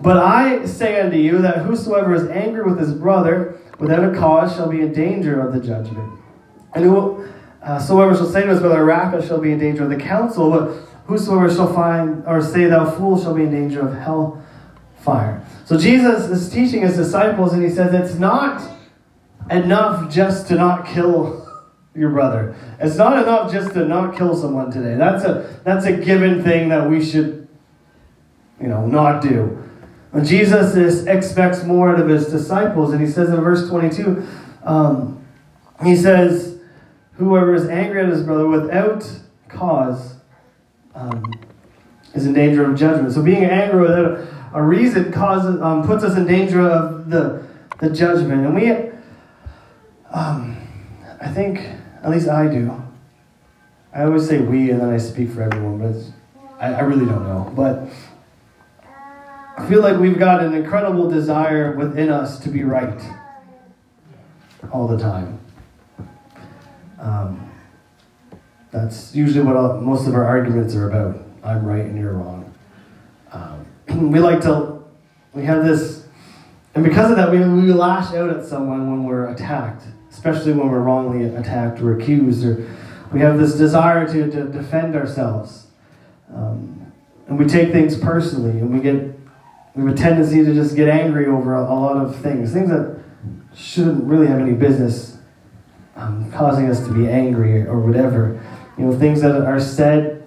But 0.00 0.18
I 0.18 0.66
say 0.66 1.00
unto 1.00 1.16
you 1.16 1.38
that 1.38 1.58
whosoever 1.58 2.14
is 2.14 2.28
angry 2.28 2.64
with 2.64 2.78
his 2.78 2.92
brother 2.92 3.58
without 3.78 4.04
a 4.04 4.18
cause 4.18 4.54
shall 4.54 4.68
be 4.68 4.80
in 4.80 4.92
danger 4.92 5.40
of 5.40 5.54
the 5.54 5.60
judgment. 5.60 6.20
And 6.74 6.84
whosoever 6.84 8.12
uh, 8.12 8.16
shall 8.16 8.26
say 8.26 8.42
to 8.42 8.48
his 8.48 8.60
brother, 8.60 8.84
Raca, 8.84 9.24
shall 9.24 9.40
be 9.40 9.52
in 9.52 9.58
danger 9.58 9.84
of 9.84 9.90
the 9.90 9.96
council. 9.96 10.50
But 10.50 10.70
whosoever 11.06 11.52
shall 11.52 11.72
find 11.72 12.24
or 12.26 12.42
say, 12.42 12.64
Thou 12.64 12.90
fool, 12.90 13.22
shall 13.22 13.34
be 13.34 13.44
in 13.44 13.52
danger 13.52 13.86
of 13.86 13.94
hell 13.94 14.42
fire. 14.98 15.44
So 15.64 15.78
Jesus 15.78 16.28
is 16.28 16.52
teaching 16.52 16.82
his 16.82 16.96
disciples, 16.96 17.52
and 17.52 17.62
he 17.62 17.70
says, 17.70 17.94
It's 17.94 18.18
not 18.18 18.68
enough 19.50 20.12
just 20.12 20.48
to 20.48 20.54
not 20.54 20.86
kill 20.86 21.41
your 21.94 22.10
brother. 22.10 22.56
It's 22.80 22.96
not 22.96 23.22
enough 23.22 23.52
just 23.52 23.74
to 23.74 23.84
not 23.84 24.16
kill 24.16 24.34
someone 24.34 24.70
today. 24.70 24.94
That's 24.94 25.24
a 25.24 25.60
that's 25.64 25.84
a 25.84 25.92
given 25.92 26.42
thing 26.42 26.68
that 26.70 26.88
we 26.88 27.04
should, 27.04 27.48
you 28.60 28.68
know, 28.68 28.86
not 28.86 29.22
do. 29.22 29.58
And 30.12 30.26
Jesus 30.26 30.74
is, 30.74 31.06
expects 31.06 31.64
more 31.64 31.90
out 31.90 32.00
of 32.00 32.08
his 32.08 32.28
disciples, 32.28 32.92
and 32.92 33.00
he 33.00 33.10
says 33.10 33.30
in 33.30 33.36
verse 33.36 33.68
22, 33.68 34.26
um, 34.64 35.24
he 35.82 35.96
says, 35.96 36.58
"Whoever 37.14 37.54
is 37.54 37.68
angry 37.68 38.02
at 38.02 38.08
his 38.08 38.22
brother 38.22 38.46
without 38.46 39.10
cause 39.48 40.16
um, 40.94 41.22
is 42.14 42.26
in 42.26 42.32
danger 42.32 42.64
of 42.64 42.78
judgment." 42.78 43.12
So 43.12 43.22
being 43.22 43.44
angry 43.44 43.82
without 43.82 44.26
a 44.54 44.62
reason 44.62 45.12
causes 45.12 45.60
um, 45.60 45.86
puts 45.86 46.04
us 46.04 46.16
in 46.16 46.26
danger 46.26 46.60
of 46.60 47.10
the 47.10 47.42
the 47.80 47.90
judgment, 47.90 48.46
and 48.46 48.54
we. 48.54 48.92
Um, 50.10 50.58
I 51.22 51.28
think 51.28 51.60
at 52.02 52.10
least 52.10 52.28
I 52.28 52.48
do. 52.48 52.82
I 53.94 54.04
always 54.04 54.26
say 54.26 54.40
we 54.40 54.70
and 54.70 54.80
then 54.80 54.88
I 54.88 54.98
speak 54.98 55.30
for 55.30 55.42
everyone, 55.42 55.78
but 55.78 56.58
I, 56.58 56.74
I 56.74 56.80
really 56.80 57.06
don't 57.06 57.24
know. 57.24 57.52
But 57.54 57.88
I 59.56 59.68
feel 59.68 59.82
like 59.82 59.98
we've 59.98 60.18
got 60.18 60.42
an 60.42 60.54
incredible 60.54 61.08
desire 61.08 61.76
within 61.76 62.10
us 62.10 62.40
to 62.40 62.48
be 62.48 62.64
right 62.64 63.00
all 64.72 64.88
the 64.88 64.98
time. 64.98 65.38
Um, 66.98 67.50
that's 68.70 69.14
usually 69.14 69.44
what 69.44 69.56
all, 69.56 69.80
most 69.80 70.08
of 70.08 70.14
our 70.14 70.24
arguments 70.24 70.74
are 70.74 70.88
about. 70.88 71.22
I'm 71.44 71.64
right 71.64 71.84
and 71.84 71.98
you're 71.98 72.14
wrong. 72.14 72.52
Um, 73.30 73.66
we 74.10 74.18
like 74.18 74.40
to, 74.42 74.82
we 75.34 75.44
have 75.44 75.64
this, 75.64 76.06
and 76.74 76.82
because 76.82 77.10
of 77.10 77.16
that, 77.18 77.30
we, 77.30 77.38
we 77.38 77.72
lash 77.72 78.14
out 78.14 78.30
at 78.30 78.44
someone 78.44 78.90
when 78.90 79.04
we're 79.04 79.28
attacked 79.28 79.84
especially 80.12 80.52
when 80.52 80.70
we're 80.70 80.80
wrongly 80.80 81.24
attacked 81.24 81.80
or 81.80 81.98
accused, 81.98 82.44
or 82.44 82.68
we 83.12 83.20
have 83.20 83.38
this 83.38 83.54
desire 83.54 84.06
to, 84.06 84.30
to 84.30 84.44
defend 84.44 84.94
ourselves. 84.94 85.66
Um, 86.32 86.92
and 87.26 87.38
we 87.38 87.46
take 87.46 87.72
things 87.72 87.98
personally, 87.98 88.60
and 88.60 88.72
we 88.72 88.80
get 88.80 89.18
we 89.74 89.84
have 89.84 89.94
a 89.94 89.96
tendency 89.96 90.44
to 90.44 90.52
just 90.52 90.76
get 90.76 90.88
angry 90.88 91.26
over 91.26 91.54
a, 91.54 91.62
a 91.62 91.72
lot 91.72 91.96
of 91.96 92.14
things, 92.16 92.52
things 92.52 92.68
that 92.68 92.98
shouldn't 93.54 94.04
really 94.04 94.26
have 94.26 94.38
any 94.38 94.52
business 94.52 95.16
um, 95.96 96.30
causing 96.30 96.68
us 96.68 96.84
to 96.86 96.92
be 96.92 97.08
angry 97.08 97.66
or 97.66 97.80
whatever. 97.80 98.42
You 98.76 98.84
know, 98.84 98.98
things 98.98 99.22
that 99.22 99.42
are 99.42 99.60
said 99.60 100.26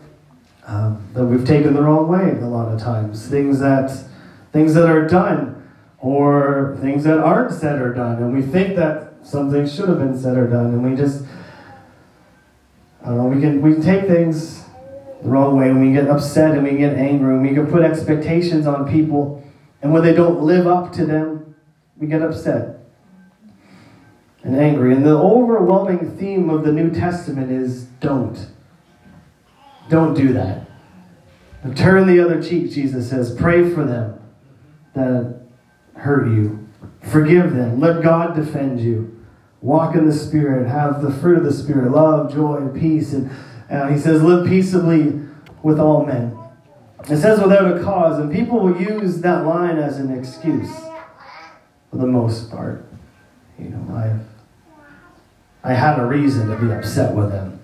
um, 0.65 1.07
that 1.13 1.25
we've 1.25 1.45
taken 1.45 1.75
the 1.75 1.81
wrong 1.83 2.07
way 2.07 2.31
a 2.41 2.47
lot 2.47 2.71
of 2.73 2.79
times, 2.79 3.27
things 3.27 3.59
that 3.59 3.95
things 4.51 4.73
that 4.73 4.89
are 4.89 5.07
done 5.07 5.69
or 5.99 6.77
things 6.81 7.03
that 7.03 7.19
aren't 7.19 7.51
said 7.51 7.79
or 7.79 7.93
done, 7.93 8.17
and 8.17 8.33
we 8.33 8.41
think 8.41 8.75
that 8.77 9.04
something 9.25 9.67
should 9.67 9.89
have 9.89 9.97
been 9.97 10.17
said 10.17 10.37
or 10.37 10.47
done, 10.47 10.67
and 10.67 10.89
we 10.89 10.95
just, 10.95 11.25
I 13.01 13.07
don't 13.07 13.17
know, 13.17 13.25
we 13.25 13.41
can, 13.41 13.61
we 13.61 13.73
can 13.73 13.81
take 13.81 14.05
things 14.05 14.63
the 15.21 15.29
wrong 15.29 15.57
way, 15.57 15.69
and 15.69 15.81
we 15.81 15.91
get 15.91 16.07
upset, 16.07 16.55
and 16.55 16.63
we 16.63 16.77
get 16.77 16.93
angry, 16.93 17.33
and 17.33 17.41
we 17.41 17.53
can 17.53 17.67
put 17.67 17.81
expectations 17.81 18.67
on 18.67 18.89
people, 18.89 19.43
and 19.81 19.91
when 19.91 20.03
they 20.03 20.13
don't 20.13 20.41
live 20.41 20.67
up 20.67 20.93
to 20.93 21.05
them, 21.05 21.55
we 21.97 22.07
get 22.07 22.21
upset 22.21 22.79
and 24.43 24.55
angry. 24.55 24.93
And 24.93 25.03
the 25.03 25.17
overwhelming 25.17 26.17
theme 26.17 26.49
of 26.49 26.63
the 26.63 26.71
New 26.71 26.91
Testament 26.91 27.51
is 27.51 27.85
don't. 27.99 28.47
Don't 29.89 30.13
do 30.13 30.33
that. 30.33 30.67
Turn 31.75 32.05
the 32.05 32.19
other 32.19 32.41
cheek, 32.41 32.71
Jesus 32.71 33.09
says. 33.09 33.33
Pray 33.33 33.67
for 33.67 33.83
them 33.83 34.19
that 34.93 35.41
hurt 35.95 36.27
you. 36.27 36.67
Forgive 37.01 37.55
them. 37.55 37.79
Let 37.79 38.03
God 38.03 38.35
defend 38.35 38.79
you 38.79 39.14
walk 39.65 39.95
in 39.95 40.05
the 40.05 40.13
Spirit, 40.13 40.67
have 40.67 41.01
the 41.01 41.11
fruit 41.11 41.39
of 41.39 41.43
the 41.43 41.51
Spirit 41.51 41.91
love, 41.91 42.31
joy, 42.31 42.57
and 42.57 42.79
peace. 42.79 43.13
And 43.13 43.31
uh, 43.69 43.87
he 43.87 43.97
says, 43.97 44.21
live 44.21 44.47
peaceably 44.47 45.19
with 45.63 45.79
all 45.79 46.05
men. 46.05 46.37
It 47.09 47.17
says 47.17 47.39
without 47.41 47.75
a 47.75 47.83
cause, 47.83 48.19
and 48.19 48.31
people 48.31 48.59
will 48.59 48.79
use 48.79 49.21
that 49.21 49.43
line 49.45 49.77
as 49.77 49.97
an 49.97 50.15
excuse 50.15 50.71
for 51.89 51.97
the 51.97 52.05
most 52.05 52.51
part. 52.51 52.85
You 53.57 53.69
know, 53.69 53.95
I, 55.63 55.71
I 55.71 55.73
had 55.73 55.99
a 55.99 56.05
reason 56.05 56.47
to 56.47 56.55
be 56.57 56.71
upset 56.71 57.15
with 57.15 57.31
them 57.31 57.59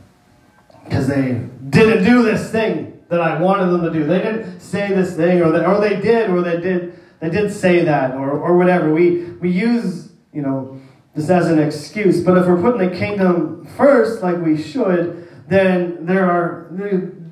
because 0.83 1.07
they 1.07 1.47
didn't 1.69 2.03
do 2.03 2.23
this 2.23 2.51
thing 2.51 3.03
that 3.09 3.21
I 3.21 3.39
wanted 3.39 3.67
them 3.67 3.83
to 3.83 3.91
do. 3.91 4.05
They 4.05 4.19
didn't 4.19 4.59
say 4.59 4.89
this 4.89 5.15
thing, 5.15 5.41
or 5.41 5.51
they, 5.51 5.63
or 5.63 5.79
they 5.79 6.01
did, 6.01 6.31
or 6.31 6.41
they 6.41 6.59
did, 6.59 6.99
they 7.19 7.29
did 7.29 7.53
say 7.53 7.83
that, 7.83 8.15
or, 8.15 8.31
or 8.31 8.57
whatever. 8.57 8.91
We, 8.91 9.23
we 9.39 9.51
use, 9.51 10.11
you 10.33 10.41
know, 10.41 10.79
this 11.15 11.29
as 11.29 11.47
an 11.47 11.59
excuse. 11.59 12.21
But 12.21 12.37
if 12.37 12.47
we're 12.47 12.61
putting 12.61 12.89
the 12.89 12.95
kingdom 12.95 13.67
first, 13.77 14.21
like 14.21 14.37
we 14.37 14.61
should, 14.61 15.27
then 15.47 16.05
there 16.05 16.29
are 16.29 16.67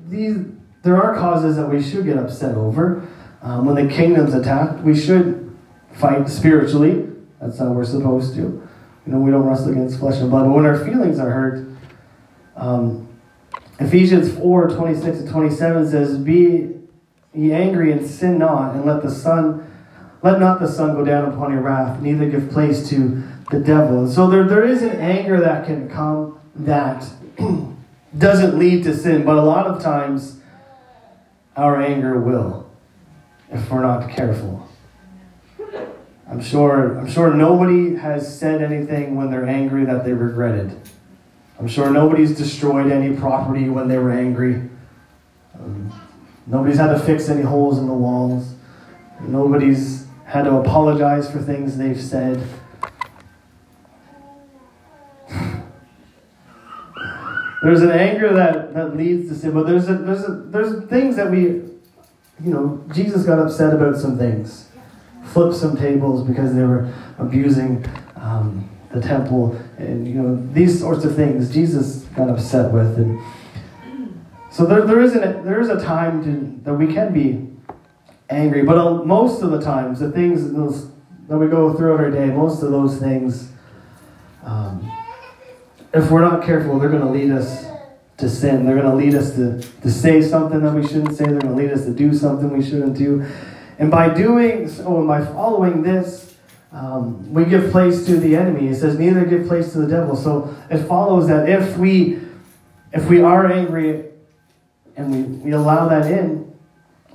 these 0.06 0.38
there 0.82 1.00
are 1.00 1.14
causes 1.14 1.56
that 1.56 1.68
we 1.68 1.82
should 1.82 2.04
get 2.04 2.16
upset 2.16 2.56
over. 2.56 3.06
Um, 3.42 3.66
when 3.66 3.74
the 3.74 3.92
kingdom's 3.92 4.34
attacked, 4.34 4.80
we 4.80 4.98
should 4.98 5.56
fight 5.92 6.28
spiritually. 6.28 7.06
That's 7.40 7.58
how 7.58 7.72
we're 7.72 7.84
supposed 7.84 8.34
to. 8.34 8.40
You 8.40 9.12
know, 9.12 9.18
we 9.18 9.30
don't 9.30 9.44
wrestle 9.44 9.72
against 9.72 9.98
flesh 9.98 10.20
and 10.20 10.30
blood. 10.30 10.46
But 10.46 10.52
when 10.52 10.66
our 10.66 10.82
feelings 10.84 11.18
are 11.18 11.30
hurt, 11.30 11.68
um, 12.56 13.08
Ephesians 13.78 14.32
4 14.34 14.68
26 14.70 15.18
and 15.20 15.28
27 15.28 15.90
says, 15.90 16.18
Be 16.18 16.76
ye 17.34 17.52
angry 17.52 17.92
and 17.92 18.06
sin 18.06 18.38
not, 18.38 18.74
and 18.74 18.84
let 18.84 19.02
the 19.02 19.10
sun 19.10 19.66
let 20.22 20.38
not 20.38 20.60
the 20.60 20.68
sun 20.68 20.94
go 20.94 21.04
down 21.04 21.32
upon 21.32 21.52
your 21.52 21.62
wrath, 21.62 22.00
neither 22.02 22.28
give 22.28 22.50
place 22.50 22.88
to 22.90 23.22
the 23.50 23.60
devil. 23.60 24.04
And 24.04 24.12
so 24.12 24.28
there, 24.28 24.44
there 24.44 24.64
is 24.64 24.82
an 24.82 24.96
anger 24.96 25.40
that 25.40 25.66
can 25.66 25.88
come 25.88 26.40
that 26.54 27.06
doesn't 28.18 28.58
lead 28.58 28.84
to 28.84 28.96
sin, 28.96 29.24
but 29.24 29.36
a 29.36 29.42
lot 29.42 29.66
of 29.66 29.82
times 29.82 30.40
our 31.56 31.80
anger 31.80 32.18
will 32.18 32.70
if 33.50 33.70
we're 33.70 33.82
not 33.82 34.08
careful. 34.10 34.68
I'm 36.28 36.40
sure, 36.40 36.96
I'm 36.96 37.10
sure 37.10 37.34
nobody 37.34 37.96
has 37.96 38.38
said 38.38 38.62
anything 38.62 39.16
when 39.16 39.32
they're 39.32 39.46
angry 39.46 39.84
that 39.84 40.04
they 40.04 40.12
regretted. 40.12 40.80
I'm 41.58 41.66
sure 41.66 41.90
nobody's 41.90 42.36
destroyed 42.36 42.90
any 42.90 43.16
property 43.16 43.68
when 43.68 43.88
they 43.88 43.98
were 43.98 44.12
angry. 44.12 44.62
Um, 45.54 45.92
nobody's 46.46 46.78
had 46.78 46.92
to 46.92 46.98
fix 47.00 47.28
any 47.28 47.42
holes 47.42 47.78
in 47.78 47.86
the 47.86 47.92
walls. 47.92 48.54
Nobody's 49.20 50.06
had 50.24 50.44
to 50.44 50.56
apologize 50.56 51.30
for 51.30 51.40
things 51.40 51.76
they've 51.76 52.00
said. 52.00 52.46
There's 57.62 57.82
an 57.82 57.90
anger 57.90 58.32
that, 58.32 58.72
that 58.72 58.96
leads 58.96 59.28
to 59.28 59.34
sin, 59.34 59.52
but 59.52 59.66
there's 59.66 59.88
a, 59.88 59.94
there's 59.94 60.24
a, 60.24 60.32
there's 60.32 60.84
things 60.88 61.16
that 61.16 61.30
we, 61.30 61.40
you 61.40 61.70
know, 62.40 62.82
Jesus 62.92 63.24
got 63.24 63.38
upset 63.38 63.74
about 63.74 63.96
some 63.96 64.16
things, 64.16 64.68
flipped 65.24 65.56
some 65.56 65.76
tables 65.76 66.26
because 66.26 66.54
they 66.54 66.62
were 66.62 66.90
abusing 67.18 67.84
um, 68.16 68.68
the 68.92 69.00
temple, 69.00 69.54
and 69.76 70.08
you 70.08 70.14
know 70.14 70.42
these 70.52 70.80
sorts 70.80 71.04
of 71.04 71.14
things. 71.14 71.52
Jesus 71.52 72.04
got 72.16 72.30
upset 72.30 72.72
with, 72.72 72.96
and 72.96 73.20
so 74.50 74.64
there, 74.64 74.86
there 74.86 75.00
is 75.02 75.14
a, 75.14 75.42
there 75.44 75.60
is 75.60 75.68
a 75.68 75.80
time 75.80 76.24
to, 76.24 76.64
that 76.64 76.74
we 76.74 76.92
can 76.92 77.12
be 77.12 77.46
angry, 78.30 78.62
but 78.62 79.06
most 79.06 79.42
of 79.42 79.50
the 79.50 79.60
times, 79.60 80.00
the 80.00 80.10
things 80.10 80.50
that 81.28 81.36
we 81.36 81.46
go 81.46 81.74
throughout 81.74 82.00
our 82.00 82.10
day, 82.10 82.26
most 82.26 82.62
of 82.62 82.70
those 82.70 82.98
things. 82.98 83.52
Um, 84.42 84.90
if 85.92 86.10
we're 86.10 86.20
not 86.20 86.44
careful, 86.44 86.78
they're 86.78 86.90
going 86.90 87.02
to 87.02 87.10
lead 87.10 87.30
us 87.30 87.66
to 88.18 88.28
sin. 88.28 88.64
They're 88.64 88.80
going 88.80 88.90
to 88.90 88.94
lead 88.94 89.14
us 89.14 89.34
to, 89.34 89.60
to 89.82 89.90
say 89.90 90.22
something 90.22 90.60
that 90.62 90.74
we 90.74 90.86
shouldn't 90.86 91.16
say. 91.16 91.24
They're 91.24 91.40
going 91.40 91.54
to 91.54 91.62
lead 91.62 91.72
us 91.72 91.84
to 91.84 91.92
do 91.92 92.14
something 92.14 92.50
we 92.56 92.64
shouldn't 92.64 92.96
do. 92.96 93.26
And 93.78 93.90
by 93.90 94.12
doing 94.12 94.68
so, 94.68 94.98
and 94.98 95.08
by 95.08 95.24
following 95.24 95.82
this, 95.82 96.34
um, 96.72 97.32
we 97.32 97.44
give 97.44 97.70
place 97.72 98.06
to 98.06 98.16
the 98.20 98.36
enemy. 98.36 98.68
It 98.68 98.76
says, 98.76 98.98
neither 98.98 99.24
give 99.24 99.48
place 99.48 99.72
to 99.72 99.78
the 99.78 99.88
devil. 99.88 100.14
So 100.16 100.54
it 100.70 100.86
follows 100.86 101.26
that 101.28 101.48
if 101.48 101.76
we 101.76 102.20
if 102.92 103.08
we 103.08 103.20
are 103.20 103.50
angry 103.50 104.04
and 104.96 105.12
we, 105.12 105.22
we 105.22 105.52
allow 105.52 105.88
that 105.88 106.10
in, 106.10 106.52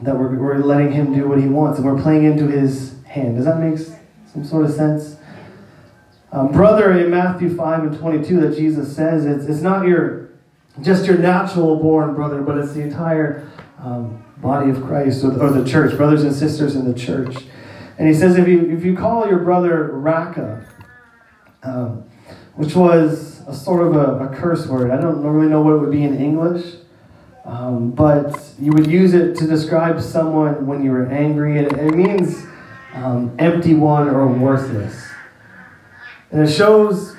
that 0.01 0.17
we're, 0.17 0.35
we're 0.35 0.59
letting 0.59 0.91
him 0.91 1.13
do 1.13 1.27
what 1.27 1.37
he 1.37 1.47
wants 1.47 1.79
and 1.79 1.85
we're 1.85 2.01
playing 2.01 2.23
into 2.23 2.47
his 2.47 2.95
hand. 3.03 3.35
Does 3.35 3.45
that 3.45 3.59
make 3.59 3.77
some 4.31 4.45
sort 4.45 4.65
of 4.65 4.71
sense? 4.71 5.14
Um, 6.35 6.51
brother 6.51 6.91
in 6.91 7.09
Matthew 7.11 7.55
5 7.55 7.83
and 7.83 7.97
22 7.97 8.41
that 8.41 8.57
Jesus 8.57 8.93
says, 8.93 9.25
it's, 9.25 9.45
it's 9.45 9.61
not 9.61 9.87
your 9.87 10.31
just 10.81 11.05
your 11.05 11.17
natural 11.17 11.77
born 11.77 12.13
brother, 12.13 12.41
but 12.41 12.57
it's 12.57 12.73
the 12.73 12.81
entire 12.81 13.49
um, 13.79 14.21
body 14.39 14.69
of 14.69 14.83
Christ 14.83 15.23
or, 15.23 15.41
or, 15.41 15.49
the 15.49 15.63
church, 15.63 15.95
brothers 15.95 16.25
and 16.25 16.35
sisters 16.35 16.75
in 16.75 16.91
the 16.91 16.93
church. 16.93 17.37
And 17.97 18.09
he 18.09 18.13
says, 18.13 18.35
if 18.35 18.49
you, 18.49 18.69
if 18.69 18.83
you 18.83 18.97
call 18.97 19.29
your 19.29 19.39
brother 19.39 19.91
Raca, 19.93 20.67
um, 21.63 22.03
which 22.55 22.75
was 22.75 23.41
a 23.47 23.53
sort 23.53 23.87
of 23.87 23.95
a, 23.95 24.25
a, 24.25 24.35
curse 24.35 24.67
word, 24.67 24.91
I 24.91 24.99
don't 24.99 25.23
really 25.23 25.47
know 25.47 25.61
what 25.61 25.75
it 25.75 25.77
would 25.77 25.91
be 25.91 26.03
in 26.03 26.19
English, 26.19 26.75
um, 27.45 27.91
but 27.91 28.51
you 28.59 28.73
would 28.73 28.87
use 28.87 29.13
it 29.13 29.37
to 29.37 29.47
describe 29.47 30.01
someone 30.01 30.67
when 30.67 30.83
you 30.83 30.91
were 30.91 31.05
angry. 31.05 31.59
It, 31.59 31.71
it 31.71 31.95
means 31.95 32.45
um, 32.93 33.33
empty 33.39 33.73
one 33.73 34.09
or 34.09 34.27
worthless. 34.27 35.04
And 36.35 36.43
it 36.43 36.51
shows 36.51 37.15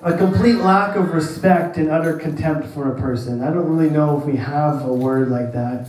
a 0.00 0.18
complete 0.18 0.56
lack 0.56 0.96
of 0.96 1.14
respect 1.14 1.76
and 1.76 1.88
utter 1.88 2.14
contempt 2.14 2.66
for 2.74 2.92
a 2.92 3.00
person. 3.00 3.40
I 3.40 3.52
don't 3.52 3.68
really 3.68 3.88
know 3.88 4.18
if 4.18 4.24
we 4.24 4.34
have 4.34 4.84
a 4.84 4.92
word 4.92 5.28
like 5.28 5.52
that. 5.52 5.88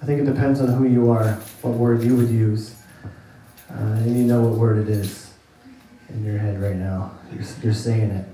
I 0.00 0.06
think 0.06 0.22
it 0.22 0.24
depends 0.24 0.62
on 0.62 0.68
who 0.68 0.86
you 0.86 1.10
are, 1.10 1.32
what 1.60 1.74
word 1.74 2.02
you 2.02 2.16
would 2.16 2.30
use. 2.30 2.74
Uh, 3.70 3.74
and 3.74 4.16
you 4.16 4.24
know 4.24 4.40
what 4.40 4.58
word 4.58 4.78
it 4.78 4.88
is 4.88 5.34
in 6.08 6.24
your 6.24 6.38
head 6.38 6.58
right 6.58 6.74
now. 6.74 7.12
You're, 7.34 7.44
you're 7.64 7.74
saying 7.74 8.10
it. 8.12 8.26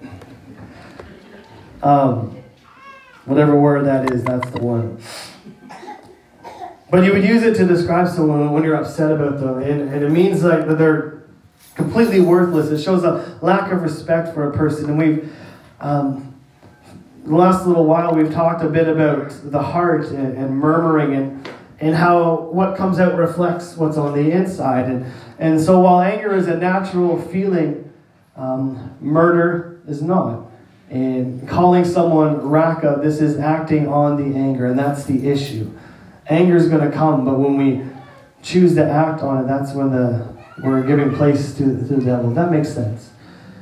Um, 1.83 2.41
whatever 3.25 3.59
word 3.59 3.85
that 3.87 4.13
is, 4.13 4.23
that's 4.23 4.49
the 4.51 4.61
one. 4.61 5.03
But 6.89 7.03
you 7.03 7.13
would 7.13 7.25
use 7.25 7.43
it 7.43 7.57
to 7.57 7.67
describe 7.67 8.07
someone 8.07 8.53
when 8.53 8.63
you're 8.63 8.77
upset 8.77 9.11
about 9.11 9.41
them. 9.41 9.61
And, 9.61 9.93
and 9.93 10.05
it 10.05 10.13
means 10.13 10.45
like 10.45 10.69
that 10.69 10.79
they're 10.79 11.16
completely 11.76 12.21
worthless. 12.21 12.71
It 12.71 12.83
shows 12.83 13.04
a 13.04 13.38
lack 13.42 13.71
of 13.71 13.83
respect 13.83 14.35
for 14.35 14.50
a 14.50 14.56
person. 14.56 14.90
And 14.90 14.99
we've, 14.99 15.33
um, 15.80 16.35
the 17.25 17.35
last 17.35 17.66
little 17.66 17.85
while, 17.85 18.14
we've 18.14 18.33
talked 18.33 18.62
a 18.64 18.68
bit 18.68 18.88
about 18.88 19.30
the 19.45 19.62
heart 19.62 20.06
and, 20.06 20.37
and, 20.37 20.56
murmuring 20.56 21.14
and, 21.14 21.49
and 21.80 21.95
how 21.95 22.49
what 22.50 22.76
comes 22.76 22.99
out 22.99 23.16
reflects 23.16 23.76
what's 23.76 23.97
on 23.97 24.14
the 24.14 24.30
inside. 24.30 24.87
And, 24.87 25.06
and 25.38 25.61
so 25.61 25.80
while 25.80 26.00
anger 26.00 26.35
is 26.35 26.49
a 26.49 26.56
natural 26.56 27.21
feeling, 27.21 27.92
um, 28.37 28.97
murder 29.00 29.80
is 29.87 30.02
not. 30.02 30.47
And 30.88 31.47
calling 31.49 31.85
someone 31.85 32.40
Raca, 32.49 33.00
this 33.02 33.21
is 33.21 33.38
acting 33.38 33.88
on 33.88 34.16
the 34.16 34.38
anger, 34.38 34.66
and 34.66 34.78
that's 34.78 35.04
the 35.04 35.28
issue. 35.28 35.71
Anger 36.28 36.56
is 36.56 36.68
going 36.68 36.88
to 36.88 36.97
come, 36.97 37.25
but 37.25 37.38
when 37.38 37.56
we 37.56 37.85
choose 38.47 38.75
to 38.76 38.88
act 38.88 39.23
on 39.23 39.43
it, 39.43 39.47
that's 39.49 39.75
when 39.75 39.91
the 39.91 40.37
we're 40.62 40.83
giving 40.83 41.15
place 41.15 41.53
to, 41.55 41.65
to 41.65 41.97
the 41.97 42.05
devil. 42.05 42.31
That 42.31 42.50
makes 42.50 42.73
sense. 42.73 43.11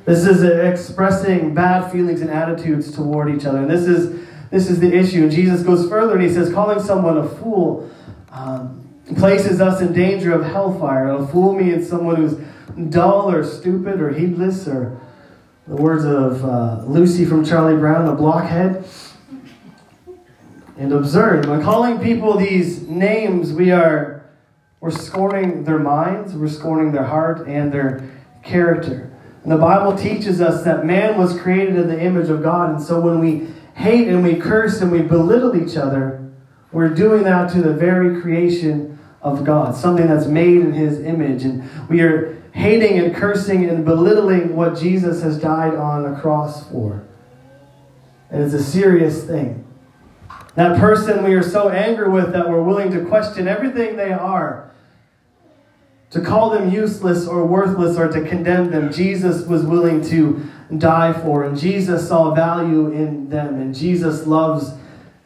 This 0.05 0.27
is 0.27 0.43
expressing 0.43 1.55
bad 1.55 1.91
feelings 1.91 2.21
and 2.21 2.31
attitudes 2.31 2.95
toward 2.95 3.35
each 3.35 3.47
other. 3.47 3.59
And 3.59 3.71
this 3.71 3.87
is, 3.87 4.29
this 4.51 4.71
is 4.71 4.79
the 4.79 4.93
issue. 4.93 5.23
And 5.23 5.33
Jesus 5.33 5.63
goes 5.63 5.89
further 5.89 6.15
and 6.15 6.23
he 6.23 6.29
says, 6.29 6.53
calling 6.53 6.81
someone 6.81 7.17
a 7.17 7.29
fool 7.29 7.91
um, 8.31 8.87
places 9.17 9.61
us 9.61 9.81
in 9.81 9.93
danger 9.93 10.33
of 10.33 10.45
hellfire. 10.45 11.09
A 11.09 11.27
fool 11.27 11.55
means 11.55 11.89
someone 11.89 12.17
who's 12.17 12.39
dull 12.91 13.31
or 13.31 13.43
stupid 13.43 14.01
or 14.01 14.13
heedless 14.13 14.69
or 14.69 15.01
the 15.67 15.77
words 15.77 16.05
of 16.05 16.45
uh, 16.45 16.85
Lucy 16.85 17.25
from 17.25 17.45
Charlie 17.45 17.79
Brown, 17.79 18.07
a 18.07 18.15
blockhead. 18.15 18.85
And 20.77 20.93
absurd. 20.93 21.47
By 21.47 21.63
calling 21.63 22.01
people 22.01 22.37
these 22.37 22.83
names, 22.83 23.53
we 23.53 23.71
are 23.71 24.14
we're 24.85 24.91
scorning 24.91 25.65
their 25.65 25.79
minds, 25.79 26.35
we're 26.35 26.47
scorning 26.47 26.93
their 26.93 27.05
heart 27.05 27.49
and 27.49 27.73
their 27.73 28.07
character. 28.43 29.11
And 29.43 29.51
the 29.51 29.57
Bible 29.57 29.97
teaches 29.97 30.43
us 30.43 30.63
that 30.65 30.85
man 30.85 31.17
was 31.17 31.41
created 31.41 31.75
in 31.77 31.89
the 31.89 31.99
image 31.99 32.29
of 32.29 32.43
God. 32.43 32.69
And 32.69 32.83
so 32.83 33.01
when 33.01 33.19
we 33.19 33.49
hate 33.77 34.09
and 34.09 34.23
we 34.23 34.37
curse 34.37 34.83
and 34.83 34.93
we 34.93 35.01
belittle 35.01 35.57
each 35.57 35.79
other, 35.79 36.31
we're 36.71 36.91
doing 36.91 37.23
that 37.23 37.51
to 37.53 37.63
the 37.63 37.73
very 37.73 38.21
creation 38.21 38.99
of 39.23 39.43
God, 39.43 39.75
something 39.75 40.07
that's 40.07 40.27
made 40.27 40.59
in 40.59 40.75
his 40.75 41.01
image. 41.01 41.45
And 41.45 41.67
we 41.89 42.03
are 42.03 42.37
hating 42.53 42.99
and 42.99 43.17
cursing 43.17 43.65
and 43.65 43.87
belittling 43.87 44.55
what 44.55 44.77
Jesus 44.77 45.23
has 45.23 45.39
died 45.39 45.75
on 45.75 46.05
a 46.05 46.21
cross 46.21 46.69
for. 46.69 47.07
And 48.29 48.43
it's 48.43 48.53
a 48.53 48.63
serious 48.63 49.25
thing. 49.25 49.67
That 50.57 50.79
person 50.79 51.25
we 51.25 51.33
are 51.33 51.43
so 51.43 51.71
angry 51.71 52.11
with 52.11 52.35
that 52.35 52.51
we're 52.51 52.63
willing 52.63 52.91
to 52.91 53.07
question 53.07 53.49
everything 53.49 53.97
they 53.97 54.13
are 54.13 54.73
to 56.15 56.21
call 56.21 56.51
them 56.51 56.71
useless 56.71 57.27
or 57.27 57.45
worthless 57.45 57.99
or 57.99 58.07
to 58.07 58.23
condemn 58.23 58.71
them. 58.71 58.93
Jesus 58.93 59.45
was 59.47 59.65
willing 59.65 60.01
to 60.01 60.49
die 60.79 61.13
for, 61.13 61.43
and 61.43 61.59
Jesus 61.59 62.07
saw 62.07 62.33
value 62.33 62.93
in 62.93 63.29
them, 63.29 63.61
and 63.61 63.75
Jesus 63.75 64.25
loves 64.25 64.75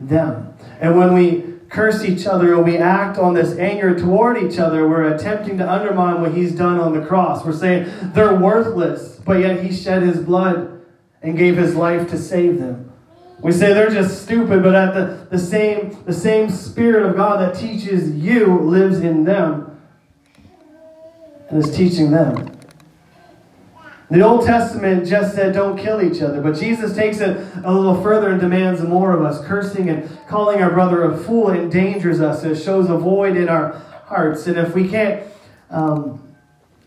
them. 0.00 0.54
And 0.80 0.96
when 0.96 1.12
we 1.12 1.44
curse 1.68 2.02
each 2.02 2.26
other 2.26 2.54
or 2.54 2.62
we 2.62 2.78
act 2.78 3.18
on 3.18 3.34
this 3.34 3.58
anger 3.58 3.98
toward 3.98 4.42
each 4.42 4.58
other, 4.58 4.88
we're 4.88 5.14
attempting 5.14 5.58
to 5.58 5.70
undermine 5.70 6.22
what 6.22 6.32
he's 6.32 6.54
done 6.54 6.80
on 6.80 6.98
the 6.98 7.04
cross. 7.04 7.44
We're 7.44 7.52
saying 7.52 7.92
they're 8.14 8.36
worthless, 8.36 9.20
but 9.26 9.40
yet 9.40 9.62
he 9.62 9.76
shed 9.76 10.02
his 10.02 10.20
blood 10.20 10.82
and 11.20 11.36
gave 11.36 11.58
his 11.58 11.74
life 11.74 12.08
to 12.08 12.16
save 12.16 12.60
them. 12.60 12.90
We 13.42 13.52
say 13.52 13.74
they're 13.74 13.90
just 13.90 14.22
stupid, 14.22 14.62
but 14.62 14.74
at 14.74 14.94
the, 14.94 15.26
the 15.30 15.38
same 15.38 16.02
the 16.04 16.14
same 16.14 16.48
spirit 16.48 17.04
of 17.04 17.14
God 17.14 17.40
that 17.40 17.60
teaches 17.60 18.10
you 18.10 18.58
lives 18.60 19.00
in 19.00 19.24
them 19.24 19.67
and 21.48 21.64
is 21.64 21.74
teaching 21.74 22.10
them. 22.10 22.58
The 24.10 24.22
Old 24.22 24.46
Testament 24.46 25.06
just 25.06 25.34
said, 25.34 25.52
don't 25.52 25.78
kill 25.78 26.00
each 26.00 26.22
other. 26.22 26.40
But 26.40 26.56
Jesus 26.56 26.96
takes 26.96 27.18
it 27.18 27.36
a 27.62 27.72
little 27.72 28.02
further 28.02 28.30
and 28.30 28.40
demands 28.40 28.80
more 28.80 29.12
of 29.12 29.22
us. 29.22 29.44
Cursing 29.46 29.90
and 29.90 30.08
calling 30.28 30.62
our 30.62 30.70
brother 30.70 31.02
a 31.02 31.16
fool 31.16 31.50
endangers 31.50 32.20
us. 32.20 32.42
It 32.42 32.56
shows 32.56 32.88
a 32.88 32.96
void 32.96 33.36
in 33.36 33.50
our 33.50 33.72
hearts. 34.06 34.46
And 34.46 34.56
if 34.56 34.74
we 34.74 34.88
can't, 34.88 35.26
um, 35.68 36.34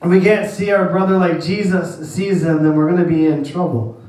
if 0.02 0.10
we 0.10 0.20
can't 0.20 0.50
see 0.50 0.72
our 0.72 0.90
brother 0.90 1.18
like 1.18 1.44
Jesus 1.44 2.12
sees 2.12 2.42
them, 2.42 2.64
then 2.64 2.76
we're 2.76 2.90
going 2.90 3.04
to 3.04 3.08
be 3.08 3.28
in 3.28 3.44
trouble. 3.44 4.02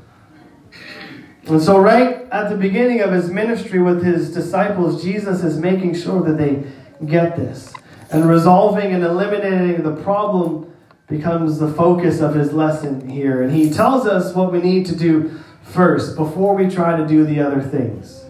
And 1.45 1.61
so, 1.61 1.77
right 1.77 2.25
at 2.31 2.49
the 2.49 2.55
beginning 2.55 3.01
of 3.01 3.11
his 3.11 3.29
ministry 3.29 3.79
with 3.79 4.03
his 4.03 4.33
disciples, 4.33 5.03
Jesus 5.03 5.43
is 5.43 5.59
making 5.59 5.93
sure 5.93 6.23
that 6.23 6.37
they 6.37 6.63
get 7.05 7.35
this. 7.35 7.73
And 8.13 8.29
resolving 8.29 8.93
and 8.93 9.03
eliminating 9.03 9.81
the 9.81 9.95
problem 10.03 10.71
becomes 11.07 11.57
the 11.57 11.67
focus 11.73 12.21
of 12.21 12.35
his 12.35 12.53
lesson 12.53 13.09
here. 13.09 13.41
And 13.41 13.51
he 13.51 13.71
tells 13.71 14.05
us 14.05 14.35
what 14.35 14.51
we 14.51 14.61
need 14.61 14.85
to 14.87 14.95
do 14.95 15.39
first 15.63 16.15
before 16.15 16.55
we 16.55 16.69
try 16.69 16.95
to 16.95 17.07
do 17.07 17.25
the 17.25 17.39
other 17.39 17.61
things. 17.61 18.23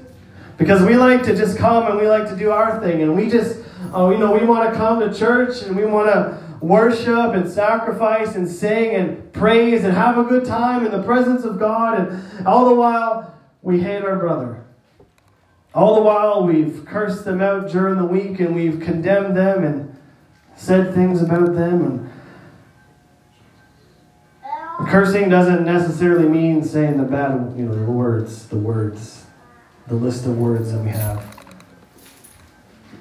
Because 0.58 0.82
we 0.84 0.96
like 0.96 1.24
to 1.24 1.36
just 1.36 1.58
come 1.58 1.88
and 1.88 2.00
we 2.00 2.08
like 2.08 2.30
to 2.30 2.36
do 2.36 2.52
our 2.52 2.80
thing. 2.80 3.02
And 3.02 3.16
we 3.16 3.30
just, 3.30 3.60
oh, 3.94 4.12
you 4.12 4.18
know, 4.18 4.32
we 4.32 4.46
want 4.46 4.72
to 4.72 4.78
come 4.78 5.02
to 5.02 5.14
church 5.14 5.64
and 5.64 5.76
we 5.76 5.84
want 5.84 6.08
to 6.08 6.42
worship 6.62 7.34
and 7.34 7.50
sacrifice 7.52 8.36
and 8.36 8.48
sing 8.48 8.96
and 8.96 9.34
praise 9.34 9.84
and 9.84 9.94
have 9.94 10.18
a 10.18 10.24
good 10.24 10.46
time 10.46 10.86
in 10.86 10.92
the 10.94 11.04
presence 11.04 11.44
of 11.44 11.60
God. 11.60 12.00
And 12.00 12.48
all 12.48 12.70
the 12.70 12.76
while, 12.76 13.38
we 13.62 13.82
hate 13.82 14.04
our 14.04 14.16
brother. 14.16 14.63
All 15.76 15.96
the 15.96 16.02
while, 16.02 16.46
we've 16.46 16.86
cursed 16.86 17.26
them 17.26 17.42
out 17.42 17.70
during 17.70 17.98
the 17.98 18.06
week 18.06 18.40
and 18.40 18.54
we've 18.54 18.80
condemned 18.80 19.36
them 19.36 19.64
and 19.64 19.96
said 20.56 20.94
things 20.94 21.22
about 21.22 21.56
them. 21.56 22.12
And 24.80 24.88
cursing 24.88 25.30
doesn't 25.30 25.66
necessarily 25.66 26.28
mean 26.28 26.64
saying 26.64 26.98
the 26.98 27.04
bad, 27.04 27.54
you 27.58 27.66
know, 27.66 27.74
the 27.74 27.92
words, 27.92 28.48
the 28.48 28.58
words, 28.58 29.26
the 29.88 29.96
list 29.96 30.26
of 30.26 30.38
words 30.38 30.72
that 30.72 30.80
we 30.80 30.90
have. 30.90 31.24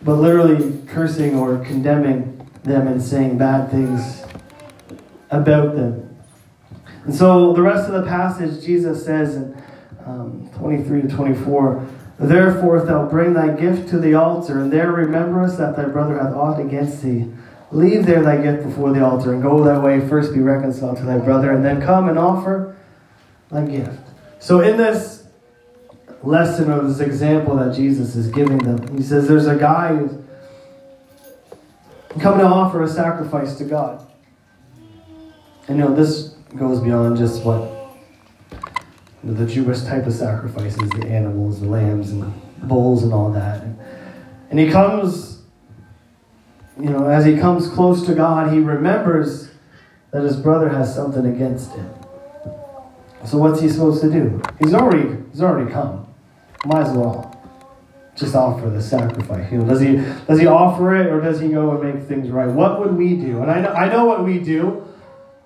But 0.02 0.14
literally 0.14 0.82
cursing 0.86 1.36
or 1.36 1.58
condemning 1.58 2.48
them 2.62 2.88
and 2.88 3.02
saying 3.02 3.36
bad 3.36 3.70
things 3.70 4.22
about 5.30 5.76
them. 5.76 6.16
And 7.04 7.14
so 7.14 7.52
the 7.52 7.62
rest 7.62 7.90
of 7.90 8.02
the 8.02 8.08
passage, 8.08 8.64
Jesus 8.64 9.04
says 9.04 9.36
in 9.36 9.62
um, 10.06 10.50
23 10.56 11.02
to 11.02 11.08
24, 11.08 11.86
Therefore, 12.22 12.80
thou 12.84 13.08
bring 13.08 13.32
thy 13.32 13.48
gift 13.48 13.88
to 13.88 13.98
the 13.98 14.14
altar, 14.14 14.60
and 14.60 14.72
there 14.72 14.92
rememberest 14.92 15.58
that 15.58 15.74
thy 15.74 15.86
brother 15.86 16.18
hath 16.18 16.32
aught 16.34 16.60
against 16.60 17.02
thee, 17.02 17.26
leave 17.72 18.06
there 18.06 18.22
thy 18.22 18.40
gift 18.40 18.62
before 18.62 18.92
the 18.92 19.04
altar, 19.04 19.32
and 19.32 19.42
go 19.42 19.64
thy 19.64 19.76
way. 19.76 19.98
First 20.08 20.32
be 20.32 20.38
reconciled 20.38 20.98
to 20.98 21.02
thy 21.02 21.18
brother, 21.18 21.50
and 21.50 21.64
then 21.64 21.82
come 21.82 22.08
and 22.08 22.16
offer 22.16 22.76
thy 23.50 23.66
gift. 23.66 23.98
So, 24.38 24.60
in 24.60 24.76
this 24.76 25.24
lesson 26.22 26.70
or 26.70 26.82
this 26.86 27.00
example 27.00 27.56
that 27.56 27.74
Jesus 27.74 28.14
is 28.14 28.28
giving 28.28 28.58
them, 28.58 28.96
he 28.96 29.02
says 29.02 29.26
there's 29.26 29.48
a 29.48 29.56
guy 29.56 29.96
who's 29.96 30.12
coming 32.20 32.40
to 32.40 32.46
offer 32.46 32.84
a 32.84 32.88
sacrifice 32.88 33.56
to 33.56 33.64
God. 33.64 34.06
And 35.66 35.76
you 35.76 35.84
know, 35.84 35.92
this 35.92 36.34
goes 36.56 36.80
beyond 36.80 37.16
just 37.16 37.42
what 37.42 37.81
the 39.24 39.46
Jewish 39.46 39.82
type 39.82 40.06
of 40.06 40.12
sacrifices, 40.12 40.90
the 40.90 41.06
animals, 41.06 41.60
the 41.60 41.66
lambs, 41.66 42.10
and 42.10 42.32
bulls 42.68 43.02
and 43.02 43.12
all 43.12 43.30
that. 43.32 43.62
And 44.50 44.58
he 44.58 44.68
comes, 44.70 45.42
you 46.78 46.90
know, 46.90 47.06
as 47.06 47.24
he 47.24 47.36
comes 47.38 47.68
close 47.68 48.04
to 48.06 48.14
God, 48.14 48.52
he 48.52 48.58
remembers 48.58 49.50
that 50.10 50.22
his 50.22 50.36
brother 50.36 50.68
has 50.68 50.94
something 50.94 51.24
against 51.26 51.72
him. 51.72 51.88
So 53.24 53.38
what's 53.38 53.60
he 53.60 53.68
supposed 53.68 54.02
to 54.02 54.10
do? 54.10 54.42
He's 54.58 54.74
already 54.74 55.16
he's 55.30 55.42
already 55.42 55.70
come. 55.70 56.06
Might 56.64 56.82
as 56.82 56.96
well 56.96 57.28
just 58.16 58.34
offer 58.34 58.68
the 58.68 58.82
sacrifice. 58.82 59.50
You 59.50 59.58
know, 59.58 59.68
does 59.68 59.80
he 59.80 59.96
does 60.26 60.40
he 60.40 60.46
offer 60.46 60.96
it 60.96 61.06
or 61.06 61.20
does 61.20 61.40
he 61.40 61.48
go 61.48 61.70
and 61.70 61.94
make 61.94 62.08
things 62.08 62.30
right? 62.30 62.48
What 62.48 62.80
would 62.80 62.96
we 62.96 63.16
do? 63.16 63.40
And 63.40 63.50
I 63.50 63.60
know 63.60 63.72
I 63.72 63.88
know 63.88 64.04
what 64.04 64.24
we 64.24 64.40
do. 64.40 64.86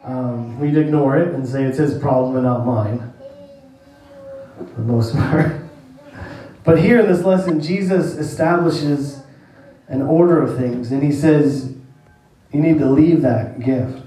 Um, 0.02 0.58
we'd 0.58 0.76
ignore 0.76 1.16
it 1.18 1.34
and 1.34 1.46
say 1.46 1.64
it's 1.64 1.78
his 1.78 1.98
problem 1.98 2.36
and 2.36 2.44
not 2.44 2.64
mine. 2.64 3.12
For 4.76 4.82
the 4.82 4.86
most 4.86 5.16
part. 5.16 5.52
But 6.62 6.80
here 6.80 7.00
in 7.00 7.06
this 7.06 7.24
lesson, 7.24 7.60
Jesus 7.60 8.14
establishes 8.14 9.22
an 9.88 10.02
order 10.02 10.42
of 10.42 10.56
things, 10.56 10.92
and 10.92 11.02
he 11.02 11.12
says 11.12 11.74
you 12.52 12.60
need 12.60 12.78
to 12.78 12.90
leave 12.90 13.22
that 13.22 13.60
gift. 13.60 14.02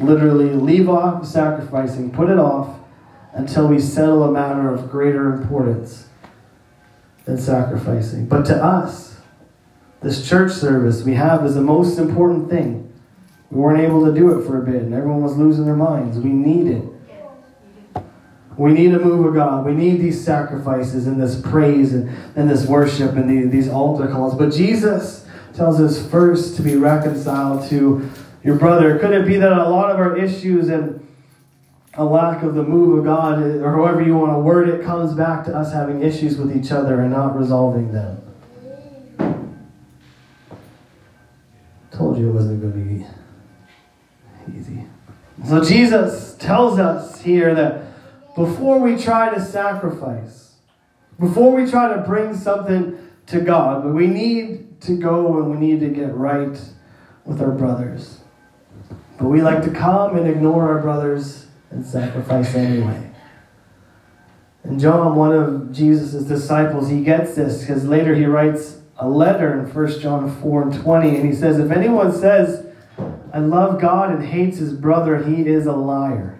Literally, 0.00 0.50
leave 0.50 0.88
off 0.88 1.26
sacrificing, 1.26 2.10
put 2.10 2.30
it 2.30 2.38
off 2.38 2.78
until 3.32 3.68
we 3.68 3.78
settle 3.78 4.24
a 4.24 4.32
matter 4.32 4.68
of 4.68 4.90
greater 4.90 5.32
importance 5.32 6.08
than 7.26 7.38
sacrificing. 7.38 8.26
But 8.26 8.46
to 8.46 8.56
us, 8.56 9.20
this 10.02 10.26
church 10.26 10.52
service 10.52 11.02
we 11.02 11.14
have 11.14 11.44
is 11.44 11.54
the 11.54 11.60
most 11.60 11.98
important 11.98 12.48
thing. 12.48 12.90
We 13.50 13.60
weren't 13.60 13.80
able 13.80 14.06
to 14.06 14.12
do 14.12 14.38
it 14.38 14.46
for 14.46 14.60
a 14.60 14.64
bit, 14.64 14.82
and 14.82 14.94
everyone 14.94 15.22
was 15.22 15.36
losing 15.36 15.66
their 15.66 15.76
minds. 15.76 16.18
We 16.18 16.30
need 16.30 16.66
it. 16.66 16.89
We 18.60 18.74
need 18.74 18.92
a 18.92 18.98
move 18.98 19.24
of 19.24 19.32
God. 19.32 19.64
We 19.64 19.72
need 19.72 20.02
these 20.02 20.22
sacrifices 20.22 21.06
and 21.06 21.18
this 21.18 21.40
praise 21.40 21.94
and, 21.94 22.10
and 22.36 22.50
this 22.50 22.66
worship 22.66 23.12
and 23.12 23.26
the, 23.26 23.48
these 23.48 23.70
altar 23.70 24.06
calls. 24.06 24.34
But 24.34 24.52
Jesus 24.52 25.26
tells 25.54 25.80
us 25.80 26.06
first 26.10 26.56
to 26.56 26.62
be 26.62 26.76
reconciled 26.76 27.66
to 27.70 28.06
your 28.44 28.56
brother. 28.56 28.98
Could 28.98 29.12
it 29.12 29.26
be 29.26 29.38
that 29.38 29.50
a 29.50 29.66
lot 29.66 29.90
of 29.90 29.96
our 29.96 30.14
issues 30.14 30.68
and 30.68 31.06
a 31.94 32.04
lack 32.04 32.42
of 32.42 32.54
the 32.54 32.62
move 32.62 32.98
of 32.98 33.04
God, 33.06 33.42
or 33.42 33.70
however 33.70 34.02
you 34.02 34.14
want 34.14 34.34
to 34.34 34.38
word 34.40 34.68
it, 34.68 34.84
comes 34.84 35.14
back 35.14 35.46
to 35.46 35.56
us 35.56 35.72
having 35.72 36.02
issues 36.02 36.36
with 36.36 36.54
each 36.54 36.70
other 36.70 37.00
and 37.00 37.12
not 37.12 37.38
resolving 37.38 37.92
them? 37.92 38.20
Told 41.92 42.18
you 42.18 42.28
it 42.28 42.32
wasn't 42.32 42.60
going 42.60 42.72
to 42.74 42.78
be 44.52 44.58
easy. 44.58 44.84
So 45.46 45.64
Jesus 45.64 46.34
tells 46.34 46.78
us 46.78 47.22
here 47.22 47.54
that 47.54 47.89
before 48.40 48.78
we 48.78 48.96
try 48.96 49.34
to 49.34 49.38
sacrifice, 49.38 50.54
before 51.18 51.54
we 51.54 51.70
try 51.70 51.94
to 51.94 52.00
bring 52.00 52.34
something 52.34 52.96
to 53.26 53.38
God, 53.42 53.84
we 53.84 54.06
need 54.06 54.80
to 54.80 54.96
go 54.96 55.36
and 55.36 55.50
we 55.50 55.58
need 55.58 55.80
to 55.80 55.88
get 55.88 56.14
right 56.14 56.58
with 57.26 57.42
our 57.42 57.50
brothers. 57.50 58.20
But 59.18 59.26
we 59.26 59.42
like 59.42 59.62
to 59.64 59.70
come 59.70 60.16
and 60.16 60.26
ignore 60.26 60.70
our 60.70 60.80
brothers 60.80 61.48
and 61.70 61.84
sacrifice 61.84 62.54
anyway. 62.54 63.10
And 64.62 64.80
John, 64.80 65.16
one 65.16 65.32
of 65.32 65.70
Jesus' 65.70 66.24
disciples, 66.24 66.88
he 66.88 67.04
gets 67.04 67.34
this 67.34 67.60
because 67.60 67.84
later 67.84 68.14
he 68.14 68.24
writes 68.24 68.78
a 68.96 69.06
letter 69.06 69.52
in 69.52 69.70
1 69.70 70.00
John 70.00 70.34
4 70.40 70.62
and 70.62 70.82
20, 70.82 71.16
and 71.16 71.26
he 71.26 71.34
says, 71.34 71.58
If 71.58 71.70
anyone 71.70 72.10
says, 72.10 72.66
I 73.34 73.38
love 73.40 73.78
God 73.82 74.10
and 74.10 74.24
hates 74.24 74.56
his 74.56 74.72
brother, 74.72 75.24
he 75.24 75.46
is 75.46 75.66
a 75.66 75.72
liar. 75.72 76.39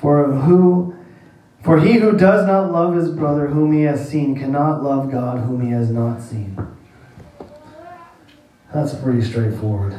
For 0.00 0.32
who 0.32 0.96
for 1.62 1.78
he 1.78 1.94
who 1.94 2.16
does 2.16 2.46
not 2.46 2.72
love 2.72 2.94
his 2.94 3.10
brother 3.10 3.48
whom 3.48 3.72
he 3.72 3.82
has 3.82 4.08
seen 4.08 4.38
cannot 4.38 4.82
love 4.82 5.10
God 5.10 5.40
whom 5.40 5.60
he 5.60 5.70
has 5.72 5.90
not 5.90 6.22
seen. 6.22 6.56
That's 8.72 8.94
pretty 8.94 9.20
straightforward. 9.22 9.94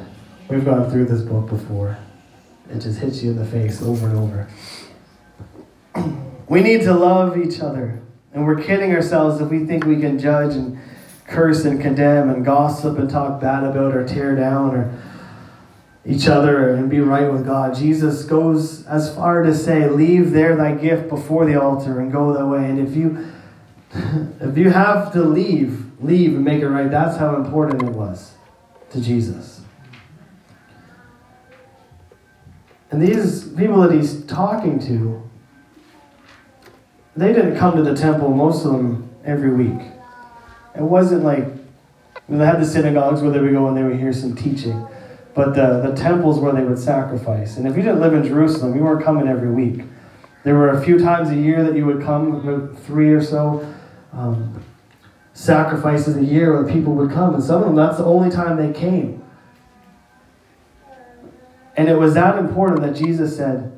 We've 0.49 0.65
gone 0.65 0.89
through 0.89 1.05
this 1.05 1.21
book 1.21 1.49
before. 1.49 1.97
It 2.69 2.79
just 2.79 2.99
hits 2.99 3.21
you 3.21 3.31
in 3.31 3.37
the 3.37 3.45
face 3.45 3.81
over 3.81 4.07
and 4.07 4.17
over. 4.17 4.47
we 6.47 6.61
need 6.61 6.81
to 6.81 6.93
love 6.93 7.37
each 7.37 7.59
other. 7.59 8.01
And 8.33 8.45
we're 8.45 8.61
kidding 8.61 8.93
ourselves 8.93 9.41
if 9.41 9.49
we 9.49 9.65
think 9.65 9.85
we 9.85 9.99
can 9.99 10.17
judge 10.17 10.55
and 10.55 10.79
curse 11.27 11.65
and 11.65 11.81
condemn 11.81 12.29
and 12.29 12.43
gossip 12.43 12.97
and 12.97 13.09
talk 13.09 13.41
bad 13.41 13.63
about 13.63 13.93
or 13.93 14.07
tear 14.07 14.35
down 14.35 14.75
or 14.75 15.01
each 16.05 16.27
other 16.27 16.73
and 16.73 16.89
be 16.89 16.99
right 16.99 17.31
with 17.31 17.45
God. 17.45 17.75
Jesus 17.75 18.23
goes 18.23 18.85
as 18.87 19.13
far 19.15 19.43
to 19.43 19.53
say, 19.53 19.87
Leave 19.87 20.31
there 20.31 20.55
thy 20.55 20.73
gift 20.73 21.09
before 21.09 21.45
the 21.45 21.61
altar 21.61 21.99
and 21.99 22.11
go 22.11 22.33
that 22.33 22.45
way. 22.45 22.65
And 22.65 22.79
if 22.79 22.95
you 22.95 23.31
if 24.39 24.57
you 24.57 24.69
have 24.69 25.11
to 25.13 25.21
leave, 25.21 25.91
leave 26.01 26.35
and 26.35 26.45
make 26.45 26.61
it 26.61 26.69
right. 26.69 26.89
That's 26.89 27.17
how 27.17 27.35
important 27.35 27.83
it 27.83 27.89
was 27.89 28.33
to 28.91 29.01
Jesus. 29.01 29.61
And 32.89 33.01
these 33.01 33.47
people 33.49 33.81
that 33.81 33.91
he's 33.93 34.25
talking 34.25 34.79
to, 34.79 35.29
they 37.15 37.31
didn't 37.31 37.57
come 37.57 37.75
to 37.77 37.83
the 37.83 37.95
temple, 37.95 38.29
most 38.29 38.65
of 38.65 38.73
them, 38.73 39.09
every 39.23 39.53
week. 39.53 39.87
It 40.75 40.81
wasn't 40.81 41.23
like 41.23 41.47
they 42.27 42.45
had 42.45 42.59
the 42.59 42.65
synagogues 42.65 43.21
where 43.21 43.31
they 43.31 43.39
would 43.39 43.51
go 43.51 43.67
and 43.67 43.77
they 43.77 43.83
would 43.83 43.97
hear 43.97 44.13
some 44.13 44.35
teaching 44.35 44.87
but 45.33 45.55
the, 45.55 45.89
the 45.89 45.95
temples 45.95 46.39
where 46.39 46.53
they 46.53 46.63
would 46.63 46.79
sacrifice. 46.79 47.57
And 47.57 47.67
if 47.67 47.75
you 47.75 47.81
didn't 47.81 48.01
live 48.01 48.13
in 48.13 48.23
Jerusalem, 48.23 48.75
you 48.75 48.83
weren't 48.83 49.03
coming 49.03 49.27
every 49.27 49.51
week. 49.51 49.85
There 50.43 50.55
were 50.55 50.69
a 50.69 50.83
few 50.83 50.97
times 50.97 51.29
a 51.29 51.35
year 51.35 51.63
that 51.63 51.75
you 51.75 51.85
would 51.85 52.01
come, 52.01 52.75
three 52.85 53.11
or 53.11 53.21
so 53.21 53.73
um, 54.11 54.63
sacrifices 55.33 56.17
a 56.17 56.23
year 56.23 56.53
where 56.53 56.71
people 56.71 56.93
would 56.95 57.11
come. 57.11 57.35
And 57.35 57.43
some 57.43 57.61
of 57.61 57.67
them, 57.67 57.75
that's 57.75 57.97
the 57.97 58.05
only 58.05 58.29
time 58.29 58.57
they 58.57 58.77
came. 58.77 59.23
And 61.77 61.87
it 61.87 61.97
was 61.97 62.13
that 62.15 62.37
important 62.37 62.81
that 62.81 62.95
Jesus 62.95 63.37
said, 63.37 63.71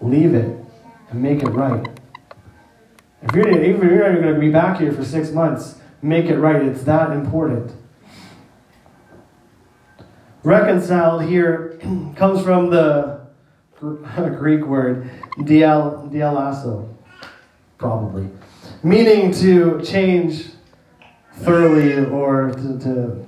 leave 0.00 0.34
it 0.34 0.58
and 1.10 1.22
make 1.22 1.42
it 1.42 1.48
right. 1.48 1.86
If 3.22 3.34
you're, 3.34 3.48
even 3.48 3.76
if 3.76 3.82
you're 3.82 4.12
not 4.12 4.20
going 4.20 4.34
to 4.34 4.40
be 4.40 4.50
back 4.50 4.80
here 4.80 4.92
for 4.92 5.04
six 5.04 5.30
months, 5.30 5.80
make 6.02 6.26
it 6.26 6.36
right. 6.36 6.62
It's 6.62 6.82
that 6.82 7.10
important. 7.12 7.72
Reconciled 10.44 11.22
here 11.22 11.80
comes 12.16 12.42
from 12.42 12.68
the 12.68 13.26
Greek 13.80 14.66
word 14.66 15.10
dial, 15.46 16.06
dialasso, 16.12 16.86
probably, 17.78 18.28
meaning 18.82 19.32
to 19.32 19.80
change 19.80 20.50
thoroughly 21.36 22.04
or 22.04 22.50
to, 22.50 22.78
to 22.78 23.26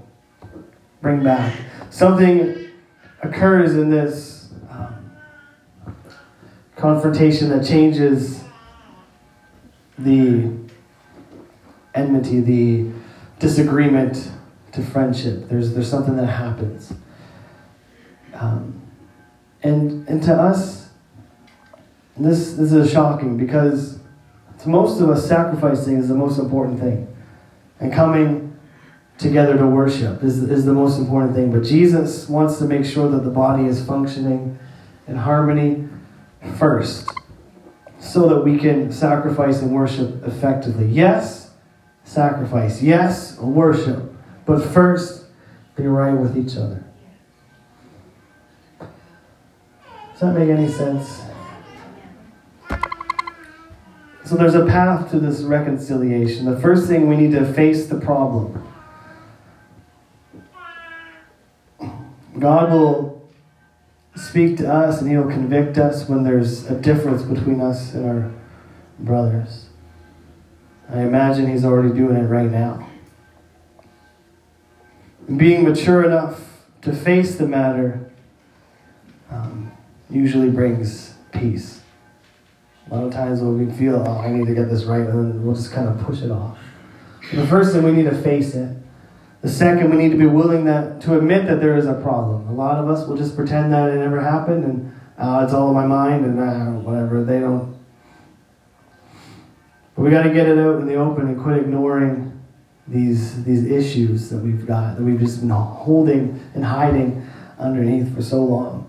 bring 1.00 1.24
back. 1.24 1.59
Something 1.88 2.68
occurs 3.22 3.76
in 3.76 3.88
this 3.88 4.50
um, 4.68 5.16
confrontation 6.76 7.48
that 7.48 7.66
changes 7.66 8.44
the 9.98 10.52
enmity, 11.94 12.40
the 12.40 12.90
disagreement 13.38 14.31
to 14.72 14.83
friendship. 14.83 15.48
There's, 15.48 15.72
there's 15.72 15.88
something 15.88 16.14
that 16.16 16.26
happens. 16.26 16.92
Um, 18.38 18.81
and, 19.62 20.07
and 20.09 20.22
to 20.25 20.35
us, 20.35 20.90
this, 22.16 22.55
this 22.55 22.72
is 22.72 22.90
shocking 22.90 23.37
because 23.37 23.99
to 24.61 24.68
most 24.68 25.01
of 25.01 25.11
us, 25.11 25.27
sacrificing 25.27 25.96
is 25.96 26.09
the 26.09 26.14
most 26.14 26.38
important 26.38 26.81
thing. 26.81 27.14
And 27.79 27.92
coming 27.92 28.59
together 29.18 29.57
to 29.57 29.66
worship 29.66 30.22
is, 30.22 30.42
is 30.42 30.64
the 30.64 30.72
most 30.72 30.99
important 30.99 31.35
thing. 31.35 31.53
But 31.53 31.62
Jesus 31.62 32.29
wants 32.29 32.59
to 32.59 32.64
make 32.64 32.85
sure 32.85 33.09
that 33.11 33.25
the 33.25 33.31
body 33.31 33.66
is 33.66 33.85
functioning 33.85 34.59
in 35.07 35.16
harmony 35.16 35.88
first 36.59 37.11
so 37.99 38.29
that 38.29 38.40
we 38.40 38.59
can 38.59 38.92
sacrifice 38.92 39.62
and 39.62 39.72
worship 39.72 40.22
effectively. 40.25 40.87
Yes, 40.87 41.51
sacrifice. 42.05 42.83
Yes, 42.83 43.38
worship. 43.38 44.14
But 44.44 44.64
first, 44.64 45.25
be 45.77 45.87
right 45.87 46.14
with 46.14 46.37
each 46.37 46.57
other. 46.57 46.85
Does 50.18 50.33
that 50.33 50.38
make 50.38 50.48
any 50.48 50.66
sense? 50.66 51.24
So 54.24 54.35
there's 54.35 54.55
a 54.55 54.64
path 54.64 55.11
to 55.11 55.20
this 55.20 55.42
reconciliation. 55.42 56.46
The 56.46 56.59
first 56.59 56.88
thing 56.88 57.07
we 57.07 57.16
need 57.16 57.33
to 57.33 57.44
face 57.52 57.87
the 57.87 58.00
problem. 58.00 58.66
God 62.38 62.72
will 62.72 63.31
speak 64.14 64.57
to 64.57 64.72
us 64.72 65.02
and 65.02 65.11
He'll 65.11 65.29
convict 65.29 65.76
us 65.76 66.09
when 66.09 66.24
there's 66.24 66.66
a 66.66 66.81
difference 66.81 67.20
between 67.20 67.61
us 67.61 67.92
and 67.92 68.07
our 68.07 68.33
brothers. 68.98 69.66
I 70.88 71.02
imagine 71.02 71.46
He's 71.46 71.66
already 71.66 71.94
doing 71.94 72.16
it 72.16 72.26
right 72.26 72.50
now. 72.50 72.88
Being 75.37 75.62
mature 75.64 76.05
enough 76.05 76.40
to 76.81 76.94
face 76.94 77.37
the 77.37 77.46
matter 77.46 78.11
um, 79.31 79.65
usually 80.10 80.50
brings 80.50 81.14
peace. 81.32 81.80
A 82.90 82.94
lot 82.94 83.04
of 83.04 83.12
times 83.12 83.40
when 83.40 83.66
we 83.66 83.72
feel, 83.74 84.04
oh, 84.06 84.18
I 84.18 84.30
need 84.30 84.46
to 84.46 84.54
get 84.54 84.68
this 84.68 84.84
right, 84.84 85.00
and 85.00 85.32
then 85.32 85.44
we'll 85.44 85.56
just 85.56 85.72
kind 85.72 85.88
of 85.88 85.98
push 86.06 86.22
it 86.22 86.30
off. 86.30 86.58
the 87.32 87.46
first 87.46 87.72
thing, 87.72 87.82
we 87.82 87.92
need 87.92 88.08
to 88.08 88.22
face 88.22 88.54
it. 88.54 88.76
The 89.42 89.48
second, 89.48 89.90
we 89.90 89.96
need 89.96 90.10
to 90.10 90.18
be 90.18 90.26
willing 90.26 90.64
that, 90.64 91.00
to 91.02 91.18
admit 91.18 91.46
that 91.46 91.60
there 91.60 91.76
is 91.76 91.86
a 91.86 91.94
problem. 91.94 92.48
A 92.48 92.52
lot 92.52 92.78
of 92.78 92.88
us 92.88 93.06
will 93.06 93.16
just 93.16 93.36
pretend 93.36 93.72
that 93.72 93.90
it 93.90 93.96
never 93.96 94.20
happened 94.20 94.64
and 94.64 94.92
uh, 95.18 95.42
it's 95.44 95.52
all 95.52 95.68
in 95.68 95.74
my 95.74 95.86
mind 95.86 96.24
and 96.24 96.40
uh, 96.40 96.80
whatever. 96.80 97.24
They 97.24 97.40
don't. 97.40 97.76
But 99.94 100.02
we 100.02 100.10
got 100.10 100.22
to 100.22 100.32
get 100.32 100.46
it 100.46 100.58
out 100.58 100.80
in 100.80 100.86
the 100.86 100.94
open 100.94 101.26
and 101.28 101.40
quit 101.40 101.58
ignoring 101.58 102.40
these, 102.86 103.44
these 103.44 103.64
issues 103.64 104.30
that 104.30 104.38
we've 104.38 104.66
got, 104.66 104.96
that 104.96 105.02
we've 105.02 105.18
just 105.18 105.40
been 105.40 105.50
holding 105.50 106.40
and 106.54 106.64
hiding 106.64 107.28
underneath 107.58 108.14
for 108.14 108.22
so 108.22 108.44
long. 108.44 108.86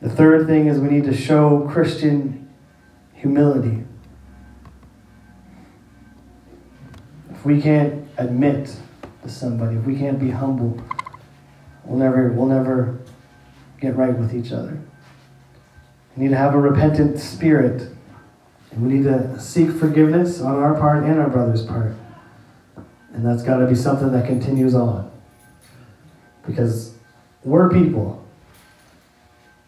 The 0.00 0.10
third 0.10 0.46
thing 0.46 0.66
is 0.66 0.78
we 0.78 0.88
need 0.88 1.04
to 1.04 1.16
show 1.16 1.68
Christian 1.72 2.48
humility. 3.14 3.84
If 7.30 7.44
we 7.44 7.60
can't 7.60 8.06
admit 8.18 8.76
to 9.22 9.28
somebody, 9.28 9.76
if 9.76 9.84
we 9.84 9.96
can't 9.96 10.18
be 10.18 10.30
humble, 10.30 10.80
we'll 11.84 11.98
never, 11.98 12.30
we'll 12.30 12.46
never 12.46 12.98
get 13.80 13.96
right 13.96 14.16
with 14.16 14.34
each 14.34 14.52
other. 14.52 14.78
We 16.16 16.24
need 16.24 16.30
to 16.30 16.36
have 16.36 16.54
a 16.54 16.58
repentant 16.58 17.18
spirit. 17.18 17.90
And 18.70 18.86
we 18.86 18.94
need 18.94 19.04
to 19.04 19.40
seek 19.40 19.70
forgiveness 19.70 20.40
on 20.40 20.56
our 20.56 20.74
part 20.74 21.04
and 21.04 21.18
our 21.18 21.30
brother's 21.30 21.64
part. 21.64 21.94
And 23.12 23.24
that's 23.24 23.42
got 23.42 23.58
to 23.58 23.66
be 23.66 23.74
something 23.74 24.12
that 24.12 24.26
continues 24.26 24.74
on. 24.74 25.10
Because 26.46 26.94
we're 27.42 27.70
people. 27.70 28.25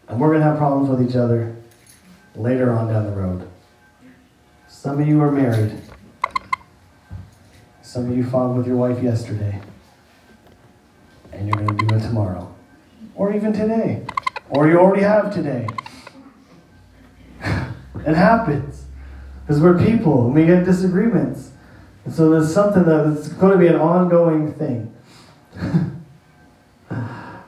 And 0.09 0.19
we're 0.19 0.29
going 0.29 0.39
to 0.39 0.45
have 0.45 0.57
problems 0.57 0.89
with 0.89 1.07
each 1.07 1.15
other 1.15 1.55
later 2.35 2.73
on 2.73 2.91
down 2.91 3.05
the 3.05 3.11
road. 3.11 3.47
Some 4.67 4.99
of 4.99 5.07
you 5.07 5.21
are 5.21 5.31
married. 5.31 5.79
Some 7.83 8.09
of 8.09 8.17
you 8.17 8.23
fought 8.23 8.55
with 8.55 8.65
your 8.65 8.75
wife 8.75 9.01
yesterday. 9.03 9.61
And 11.31 11.47
you're 11.47 11.63
going 11.63 11.77
to 11.77 11.85
do 11.85 11.95
it 11.95 12.01
tomorrow. 12.01 12.53
Or 13.13 13.33
even 13.33 13.53
today. 13.53 14.03
Or 14.49 14.67
you 14.67 14.79
already 14.79 15.03
have 15.03 15.31
today. 15.31 15.67
it 17.43 18.15
happens. 18.15 18.85
Because 19.41 19.61
we're 19.61 19.77
people 19.77 20.25
and 20.25 20.33
we 20.33 20.45
get 20.47 20.65
disagreements. 20.65 21.51
And 22.05 22.13
so 22.13 22.31
there's 22.31 22.51
something 22.51 22.83
that's 22.83 23.27
going 23.29 23.51
to 23.51 23.59
be 23.59 23.67
an 23.67 23.75
ongoing 23.75 24.53
thing. 24.53 24.95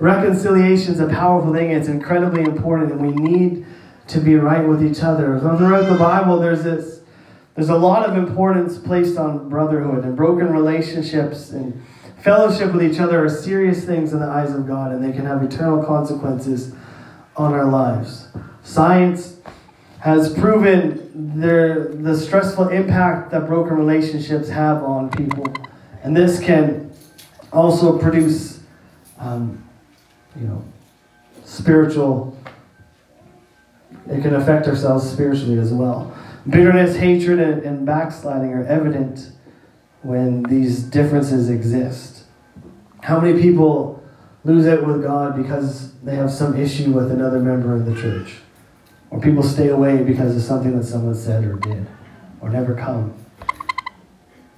Reconciliation 0.02 0.96
is 0.96 1.00
a 1.00 1.08
powerful 1.08 1.54
thing. 1.54 1.70
It's 1.70 1.88
incredibly 1.88 2.42
important, 2.42 2.92
and 2.92 3.00
we 3.00 3.14
need 3.14 3.68
to 4.08 4.20
be 4.20 4.34
right 4.34 4.68
with 4.68 4.84
each 4.84 5.04
other. 5.04 5.40
Throughout 5.40 5.88
the 5.88 5.96
Bible, 5.96 6.40
there's 6.40 6.64
this, 6.64 7.02
there's 7.54 7.70
a 7.70 7.78
lot 7.78 8.10
of 8.10 8.18
importance 8.18 8.80
placed 8.80 9.20
on 9.20 9.48
brotherhood 9.48 10.04
and 10.04 10.18
broken 10.18 10.52
relationships 10.52 11.52
and 11.52 11.80
fellowship 12.18 12.74
with 12.74 12.82
each 12.82 13.00
other 13.00 13.24
are 13.24 13.30
serious 13.30 13.86
things 13.86 14.12
in 14.12 14.20
the 14.20 14.26
eyes 14.26 14.56
of 14.56 14.66
God, 14.66 14.92
and 14.92 15.04
they 15.04 15.16
can 15.16 15.24
have 15.28 15.44
eternal 15.44 15.86
consequences 15.86 16.74
on 17.38 17.54
our 17.54 17.70
lives. 17.70 18.28
Science 18.64 19.38
has 20.00 20.34
proven 20.34 21.40
their, 21.40 21.90
the 21.90 22.18
stressful 22.18 22.70
impact 22.70 23.30
that 23.30 23.46
broken 23.46 23.78
relationships 23.78 24.50
have 24.50 24.82
on 24.84 25.12
people, 25.12 25.46
and 26.02 26.18
this 26.18 26.40
can 26.40 26.92
also 27.54 28.00
produce 28.00 28.62
um, 29.20 29.64
you 30.36 30.48
know, 30.48 30.64
spiritual, 31.44 32.38
it 34.08 34.22
can 34.22 34.36
affect 34.36 34.68
ourselves 34.68 35.10
spiritually 35.10 35.60
as 35.60 35.72
well. 35.74 36.16
Bitterness, 36.50 36.96
hatred, 36.96 37.40
and, 37.40 37.62
and 37.64 37.86
backsliding 37.86 38.54
are 38.54 38.66
evident 38.66 39.32
when 40.02 40.44
these 40.44 40.82
differences 40.84 41.50
exist. 41.50 42.24
How 43.02 43.20
many 43.20 43.40
people 43.40 44.04
lose 44.44 44.66
it 44.66 44.86
with 44.86 45.04
God 45.04 45.36
because 45.36 45.94
they 46.02 46.16
have 46.16 46.32
some 46.32 46.60
issue 46.60 46.92
with 46.92 47.12
another 47.12 47.40
member 47.40 47.76
of 47.76 47.86
the 47.86 47.96
church? 48.00 48.38
Or 49.12 49.20
people 49.20 49.44
stay 49.44 49.68
away 49.68 50.04
because 50.04 50.36
of 50.36 50.42
something 50.42 50.78
that 50.78 50.86
someone 50.86 51.16
said 51.16 51.44
or 51.44 51.56
did, 51.58 51.86
or 52.40 52.50
never 52.50 52.74
come 52.74 53.14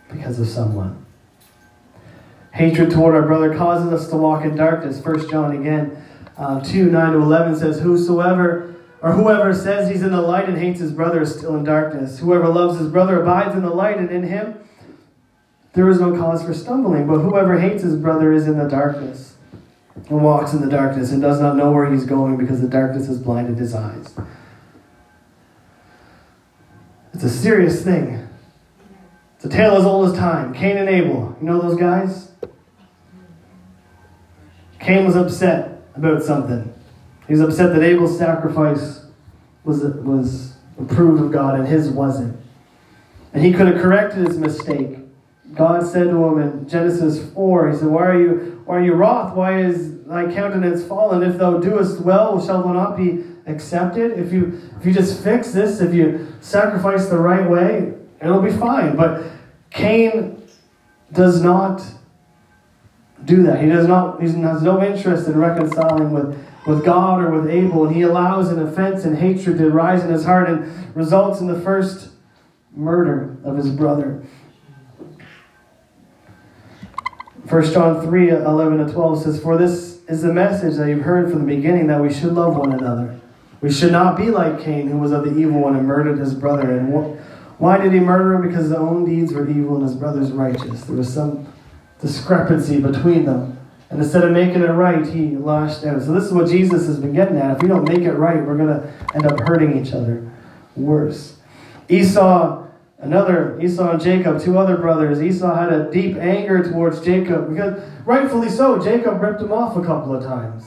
because 0.10 0.40
of 0.40 0.48
someone. 0.48 1.03
Hatred 2.54 2.92
toward 2.92 3.16
our 3.16 3.24
brother 3.24 3.56
causes 3.56 3.92
us 3.92 4.10
to 4.12 4.16
walk 4.16 4.46
in 4.46 4.56
darkness. 4.56 5.02
First 5.02 5.30
John 5.30 5.56
again, 5.56 6.06
uh, 6.38 6.62
2 6.62 6.86
9 6.86 7.14
to 7.14 7.18
11 7.18 7.58
says, 7.58 7.80
Whosoever 7.80 8.76
or 9.02 9.12
whoever 9.12 9.54
says 9.56 9.90
he's 9.90 10.04
in 10.04 10.12
the 10.12 10.22
light 10.22 10.48
and 10.48 10.58
hates 10.58 10.80
his 10.80 10.92
brother 10.92 11.24
is 11.24 11.36
still 11.36 11.56
in 11.58 11.64
darkness. 11.64 12.20
Whoever 12.20 12.48
loves 12.48 12.80
his 12.80 12.90
brother 12.90 13.22
abides 13.22 13.56
in 13.56 13.64
the 13.64 13.72
light, 13.72 13.98
and 13.98 14.10
in 14.12 14.24
him 14.24 14.60
there 15.74 15.90
is 15.90 16.00
no 16.00 16.16
cause 16.16 16.44
for 16.44 16.54
stumbling. 16.54 17.08
But 17.08 17.20
whoever 17.20 17.60
hates 17.60 17.82
his 17.82 17.96
brother 17.96 18.32
is 18.32 18.48
in 18.48 18.58
the 18.60 18.70
darkness 18.70 19.36
and 19.96 20.24
walks 20.24 20.54
in 20.54 20.62
the 20.62 20.70
darkness 20.70 21.12
and 21.12 21.22
does 21.22 21.42
not 21.42 21.56
know 21.56 21.72
where 21.72 21.92
he's 21.92 22.06
going 22.06 22.38
because 22.38 22.62
the 22.62 22.68
darkness 22.68 23.08
has 23.08 23.18
blinded 23.18 23.58
his 23.58 23.74
eyes. 23.74 24.14
It's 27.16 27.24
a 27.24 27.30
serious 27.30 27.84
thing. 27.84 28.23
It's 29.44 29.54
a 29.54 29.58
tale 29.58 29.76
as 29.76 29.84
old 29.84 30.08
as 30.08 30.18
time. 30.18 30.54
Cain 30.54 30.78
and 30.78 30.88
Abel. 30.88 31.36
You 31.42 31.46
know 31.46 31.60
those 31.60 31.76
guys? 31.78 32.32
Cain 34.80 35.06
was 35.06 35.18
upset 35.18 35.82
about 35.96 36.24
something. 36.24 36.74
He 37.28 37.34
was 37.34 37.42
upset 37.42 37.74
that 37.74 37.84
Abel's 37.84 38.18
sacrifice 38.18 39.06
was, 39.66 39.84
was 39.84 40.56
approved 40.80 41.22
of 41.22 41.34
God 41.34 41.60
and 41.60 41.68
his 41.68 41.90
wasn't. 41.90 42.40
And 43.34 43.44
he 43.44 43.52
could 43.52 43.68
have 43.68 43.82
corrected 43.82 44.26
his 44.26 44.38
mistake. 44.38 45.00
God 45.54 45.86
said 45.86 46.06
to 46.06 46.24
him 46.24 46.40
in 46.40 46.70
Genesis 46.70 47.30
4, 47.34 47.72
He 47.72 47.78
said, 47.80 47.88
Why 47.90 48.06
are 48.06 48.22
you, 48.22 48.64
why 48.64 48.78
are 48.78 48.84
you 48.84 48.94
wroth? 48.94 49.36
Why 49.36 49.60
is 49.60 50.06
thy 50.06 50.34
countenance 50.34 50.86
fallen? 50.86 51.22
If 51.22 51.38
thou 51.38 51.58
doest 51.58 52.00
well, 52.00 52.44
shall 52.44 52.64
thou 52.64 52.72
not 52.72 52.96
be 52.96 53.26
accepted? 53.46 54.18
If 54.18 54.32
you, 54.32 54.62
if 54.80 54.86
you 54.86 54.94
just 54.94 55.22
fix 55.22 55.52
this, 55.52 55.82
if 55.82 55.94
you 55.94 56.34
sacrifice 56.40 57.08
the 57.08 57.18
right 57.18 57.50
way, 57.50 57.96
it'll 58.24 58.42
be 58.42 58.52
fine. 58.52 58.96
But 58.96 59.24
Cain 59.70 60.42
does 61.12 61.42
not 61.42 61.84
do 63.26 63.44
that. 63.44 63.62
He 63.62 63.70
does 63.70 63.88
not, 63.88 64.22
he 64.22 64.28
has 64.28 64.62
no 64.62 64.84
interest 64.84 65.28
in 65.28 65.38
reconciling 65.38 66.12
with, 66.12 66.38
with 66.68 66.84
God 66.84 67.22
or 67.24 67.32
with 67.32 67.50
Abel, 67.50 67.86
and 67.86 67.96
he 67.96 68.02
allows 68.02 68.50
an 68.50 68.60
offense 68.60 69.06
and 69.06 69.18
hatred 69.18 69.58
to 69.58 69.70
rise 69.70 70.04
in 70.04 70.12
his 70.12 70.26
heart 70.26 70.50
and 70.50 70.96
results 70.96 71.40
in 71.40 71.48
the 71.48 71.60
first 71.60 72.10
murder 72.76 73.38
of 73.44 73.58
his 73.58 73.70
brother. 73.70 74.24
1 77.50 77.74
John 77.74 78.02
3 78.02 78.30
11 78.30 78.80
and 78.80 78.92
12 78.92 79.24
says, 79.24 79.42
For 79.42 79.58
this 79.58 80.02
is 80.08 80.22
the 80.22 80.34
message 80.34 80.78
that 80.78 80.88
you've 80.88 81.02
heard 81.02 81.30
from 81.30 81.46
the 81.46 81.56
beginning 81.56 81.88
that 81.88 82.02
we 82.02 82.12
should 82.12 82.34
love 82.34 82.56
one 82.56 82.72
another. 82.72 83.20
We 83.62 83.72
should 83.72 83.92
not 83.92 84.18
be 84.18 84.30
like 84.30 84.62
Cain, 84.62 84.88
who 84.88 84.98
was 84.98 85.12
of 85.12 85.24
the 85.24 85.38
evil 85.38 85.60
one 85.62 85.76
and 85.76 85.88
murdered 85.88 86.20
his 86.20 86.34
brother. 86.34 86.78
And 86.78 86.92
why 87.64 87.78
did 87.78 87.94
he 87.94 88.00
murder 88.02 88.34
him? 88.34 88.42
Because 88.42 88.64
his 88.64 88.74
own 88.74 89.06
deeds 89.06 89.32
were 89.32 89.50
evil 89.50 89.78
and 89.78 89.88
his 89.88 89.96
brother's 89.96 90.34
righteous. 90.34 90.84
There 90.84 90.98
was 90.98 91.14
some 91.14 91.48
discrepancy 92.02 92.82
between 92.82 93.24
them. 93.24 93.58
And 93.90 94.02
instead 94.02 94.26
of 94.26 94.34
making 94.34 94.64
it 94.64 94.72
right, 94.72 95.08
he 95.08 95.38
lashed 95.38 95.86
out. 95.86 96.02
So 96.02 96.12
this 96.12 96.26
is 96.26 96.34
what 96.34 96.50
Jesus 96.50 96.88
has 96.88 97.00
been 97.00 97.14
getting 97.14 97.38
at. 97.38 97.56
If 97.56 97.62
we 97.62 97.70
don't 97.70 97.88
make 97.88 98.02
it 98.02 98.16
right, 98.16 98.46
we're 98.46 98.58
going 98.58 98.68
to 98.68 98.94
end 99.16 99.26
up 99.26 99.40
hurting 99.48 99.82
each 99.82 99.94
other 99.94 100.30
worse. 100.76 101.38
Esau, 101.88 102.68
another, 103.00 103.58
Esau 103.62 103.92
and 103.92 104.02
Jacob, 104.02 104.42
two 104.42 104.58
other 104.58 104.76
brothers. 104.76 105.22
Esau 105.22 105.56
had 105.56 105.72
a 105.72 105.90
deep 105.90 106.18
anger 106.18 106.70
towards 106.70 107.00
Jacob 107.00 107.50
because, 107.50 107.82
rightfully 108.06 108.50
so, 108.50 108.78
Jacob 108.78 109.22
ripped 109.22 109.42
him 109.42 109.54
off 109.54 109.78
a 109.78 109.86
couple 109.86 110.14
of 110.14 110.22
times. 110.22 110.66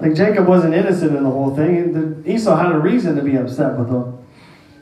Like 0.00 0.14
Jacob 0.14 0.46
wasn't 0.46 0.74
innocent 0.74 1.14
in 1.14 1.22
the 1.22 1.30
whole 1.30 1.54
thing. 1.54 1.76
And 1.76 2.26
Esau 2.26 2.56
had 2.56 2.72
a 2.72 2.78
reason 2.78 3.16
to 3.16 3.22
be 3.22 3.36
upset 3.36 3.78
with 3.78 3.88
him. 3.88 4.18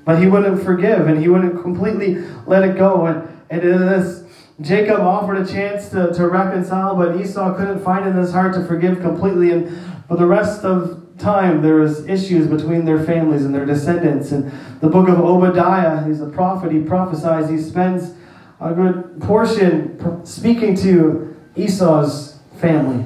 But 0.04 0.20
he 0.20 0.26
wouldn't 0.26 0.62
forgive 0.62 1.08
and 1.08 1.20
he 1.20 1.28
wouldn't 1.28 1.60
completely 1.60 2.24
let 2.46 2.62
it 2.62 2.78
go. 2.78 3.06
And, 3.06 3.28
and 3.50 3.62
in 3.62 3.80
this, 3.80 4.24
Jacob 4.60 5.00
offered 5.00 5.36
a 5.36 5.46
chance 5.46 5.88
to, 5.90 6.12
to 6.14 6.28
reconcile, 6.28 6.96
but 6.96 7.20
Esau 7.20 7.56
couldn't 7.56 7.80
find 7.80 8.06
in 8.06 8.14
his 8.14 8.32
heart 8.32 8.54
to 8.54 8.64
forgive 8.64 9.00
completely. 9.00 9.50
And 9.50 9.68
for 10.06 10.16
the 10.16 10.26
rest 10.26 10.64
of 10.64 11.04
time, 11.18 11.62
there 11.62 11.74
was 11.74 12.06
issues 12.06 12.46
between 12.46 12.84
their 12.84 13.02
families 13.04 13.44
and 13.44 13.54
their 13.54 13.66
descendants. 13.66 14.30
And 14.32 14.52
the 14.80 14.88
book 14.88 15.08
of 15.08 15.18
Obadiah, 15.20 16.04
he's 16.06 16.20
a 16.20 16.28
prophet, 16.28 16.72
he 16.72 16.80
prophesies, 16.80 17.50
he 17.50 17.58
spends 17.58 18.14
a 18.60 18.72
good 18.72 19.20
portion 19.20 20.24
speaking 20.24 20.76
to 20.76 21.36
Esau's 21.56 22.38
family 22.60 23.04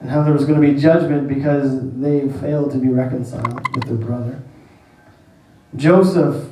and 0.00 0.10
how 0.10 0.22
there 0.22 0.32
was 0.32 0.44
going 0.44 0.60
to 0.60 0.66
be 0.66 0.80
judgment 0.80 1.28
because 1.28 1.92
they 2.00 2.28
failed 2.40 2.72
to 2.72 2.78
be 2.78 2.88
reconciled 2.88 3.74
with 3.74 3.84
their 3.84 3.96
brother. 3.96 4.40
Joseph, 5.76 6.48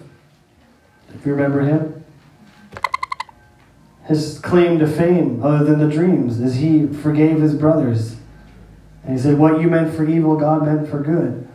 if 1.15 1.25
you 1.25 1.33
remember 1.33 1.63
him, 1.63 2.05
his 4.05 4.39
claim 4.39 4.79
to 4.79 4.87
fame, 4.87 5.43
other 5.43 5.65
than 5.65 5.79
the 5.79 5.89
dreams, 5.89 6.41
is 6.41 6.57
he 6.57 6.87
forgave 6.87 7.41
his 7.41 7.55
brothers. 7.55 8.17
And 9.05 9.17
he 9.17 9.23
said, 9.23 9.39
What 9.39 9.61
you 9.61 9.69
meant 9.69 9.95
for 9.95 10.05
evil, 10.05 10.37
God 10.37 10.65
meant 10.65 10.89
for 10.89 11.01
good. 11.01 11.47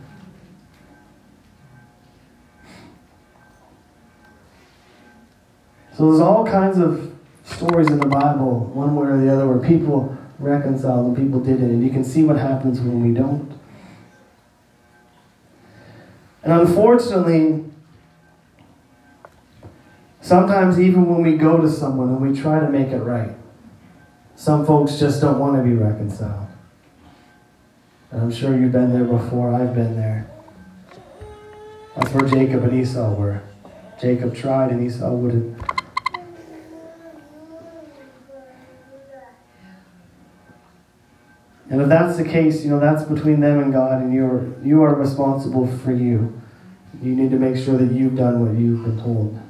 So 5.96 6.10
there's 6.10 6.20
all 6.20 6.44
kinds 6.44 6.78
of 6.78 7.12
stories 7.44 7.88
in 7.88 7.98
the 7.98 8.06
Bible, 8.06 8.70
one 8.74 8.96
way 8.96 9.08
or 9.08 9.16
the 9.16 9.32
other, 9.32 9.48
where 9.48 9.66
people 9.66 10.16
reconciled 10.38 11.06
and 11.06 11.16
people 11.16 11.40
didn't. 11.40 11.70
And 11.70 11.84
you 11.84 11.90
can 11.90 12.04
see 12.04 12.22
what 12.22 12.36
happens 12.36 12.80
when 12.80 13.02
we 13.02 13.14
don't. 13.14 13.52
And 16.42 16.52
unfortunately, 16.52 17.64
sometimes 20.20 20.78
even 20.78 21.06
when 21.06 21.22
we 21.22 21.36
go 21.36 21.60
to 21.60 21.70
someone 21.70 22.08
and 22.08 22.20
we 22.20 22.38
try 22.38 22.60
to 22.60 22.68
make 22.68 22.88
it 22.88 22.98
right, 22.98 23.34
some 24.36 24.66
folks 24.66 24.98
just 24.98 25.20
don't 25.20 25.38
want 25.38 25.56
to 25.56 25.62
be 25.62 25.74
reconciled. 25.74 26.48
And 28.10 28.22
I'm 28.22 28.32
sure 28.32 28.56
you've 28.56 28.72
been 28.72 28.92
there 28.92 29.04
before, 29.04 29.54
I've 29.54 29.74
been 29.74 29.96
there. 29.96 30.30
That's 31.96 32.12
where 32.12 32.28
Jacob 32.28 32.64
and 32.64 32.80
Esau 32.80 33.14
were. 33.14 33.40
Jacob 34.00 34.34
tried 34.34 34.70
and 34.70 34.84
Esau 34.84 35.10
wouldn't. 35.10 35.73
And 41.70 41.80
if 41.80 41.88
that's 41.88 42.16
the 42.16 42.24
case, 42.24 42.64
you 42.64 42.70
know, 42.70 42.78
that's 42.78 43.04
between 43.04 43.40
them 43.40 43.58
and 43.60 43.72
God, 43.72 44.02
and 44.02 44.12
you're, 44.12 44.46
you 44.62 44.82
are 44.82 44.94
responsible 44.94 45.66
for 45.78 45.92
you. 45.92 46.40
You 47.02 47.14
need 47.14 47.30
to 47.30 47.38
make 47.38 47.56
sure 47.56 47.76
that 47.76 47.90
you've 47.92 48.16
done 48.16 48.44
what 48.44 48.58
you've 48.58 48.84
been 48.84 49.00
told 49.02 49.40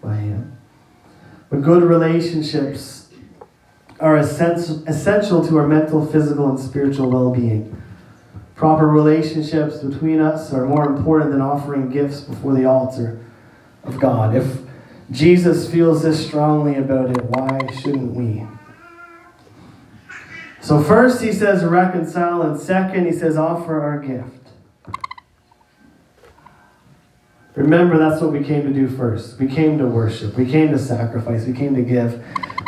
by 0.00 0.16
Him. 0.16 0.56
But 1.50 1.62
good 1.62 1.82
relationships 1.82 3.08
are 4.00 4.16
essential 4.16 5.46
to 5.46 5.58
our 5.58 5.66
mental, 5.66 6.04
physical, 6.06 6.48
and 6.48 6.58
spiritual 6.58 7.10
well 7.10 7.32
being. 7.32 7.80
Proper 8.54 8.86
relationships 8.86 9.78
between 9.78 10.20
us 10.20 10.52
are 10.52 10.64
more 10.64 10.86
important 10.86 11.32
than 11.32 11.40
offering 11.40 11.90
gifts 11.90 12.20
before 12.20 12.54
the 12.54 12.64
altar 12.64 13.24
of 13.82 13.98
God. 13.98 14.34
If 14.34 14.58
Jesus 15.10 15.70
feels 15.70 16.02
this 16.02 16.24
strongly 16.24 16.76
about 16.76 17.10
it, 17.10 17.24
why 17.24 17.58
shouldn't 17.72 18.14
we? 18.14 18.46
So, 20.64 20.82
first 20.82 21.20
he 21.20 21.30
says 21.30 21.62
reconcile, 21.62 22.40
and 22.40 22.58
second 22.58 23.04
he 23.04 23.12
says 23.12 23.36
offer 23.36 23.82
our 23.82 23.98
gift. 23.98 24.48
Remember, 27.54 27.98
that's 27.98 28.22
what 28.22 28.32
we 28.32 28.42
came 28.42 28.62
to 28.62 28.72
do 28.72 28.88
first. 28.88 29.38
We 29.38 29.46
came 29.46 29.76
to 29.76 29.86
worship, 29.86 30.38
we 30.38 30.50
came 30.50 30.72
to 30.72 30.78
sacrifice, 30.78 31.44
we 31.44 31.52
came 31.52 31.74
to 31.74 31.82
give 31.82 32.24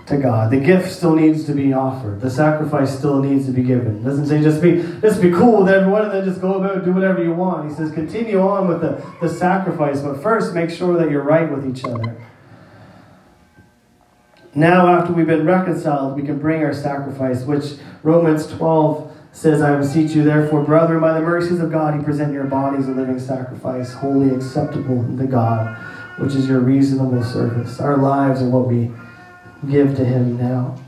to 0.08 0.18
God. 0.18 0.50
The 0.50 0.60
gift 0.60 0.92
still 0.92 1.16
needs 1.16 1.46
to 1.46 1.54
be 1.54 1.72
offered. 1.72 2.20
The 2.20 2.28
sacrifice 2.28 2.96
still 2.96 3.22
needs 3.22 3.46
to 3.46 3.52
be 3.52 3.62
given. 3.62 3.96
It 3.96 4.04
doesn't 4.04 4.26
say 4.26 4.42
just 4.42 4.60
be 4.60 4.82
just 5.00 5.22
be 5.22 5.30
cool 5.30 5.62
with 5.62 5.72
everyone 5.72 6.02
and 6.02 6.12
then 6.12 6.24
just 6.26 6.42
go 6.42 6.62
about 6.62 6.84
do 6.84 6.92
whatever 6.92 7.24
you 7.24 7.32
want. 7.32 7.70
He 7.70 7.74
says 7.74 7.92
continue 7.92 8.40
on 8.40 8.68
with 8.68 8.82
the, 8.82 9.02
the 9.22 9.28
sacrifice, 9.30 10.02
but 10.02 10.22
first 10.22 10.52
make 10.52 10.68
sure 10.68 10.98
that 10.98 11.10
you're 11.10 11.24
right 11.24 11.50
with 11.50 11.66
each 11.66 11.82
other. 11.82 12.14
Now, 14.56 14.88
after 14.88 15.12
we've 15.12 15.26
been 15.26 15.44
reconciled, 15.44 16.16
we 16.16 16.22
can 16.22 16.38
bring 16.38 16.64
our 16.64 16.72
sacrifice, 16.72 17.42
which 17.42 17.74
Romans 18.02 18.46
12 18.46 19.14
says, 19.30 19.60
I 19.60 19.76
beseech 19.76 20.12
you, 20.12 20.24
therefore, 20.24 20.64
brethren, 20.64 21.02
by 21.02 21.12
the 21.12 21.20
mercies 21.20 21.60
of 21.60 21.70
God, 21.70 21.94
you 21.94 22.02
present 22.02 22.32
your 22.32 22.44
bodies 22.44 22.88
a 22.88 22.92
living 22.92 23.18
sacrifice, 23.18 23.92
holy 23.92 24.34
acceptable 24.34 25.04
to 25.18 25.26
God, 25.26 25.76
which 26.18 26.34
is 26.34 26.48
your 26.48 26.60
reasonable 26.60 27.22
service. 27.22 27.78
Our 27.80 27.98
lives 27.98 28.40
are 28.40 28.48
what 28.48 28.66
we 28.66 28.90
give 29.70 29.94
to 29.96 30.04
Him 30.06 30.38
now. 30.38 30.80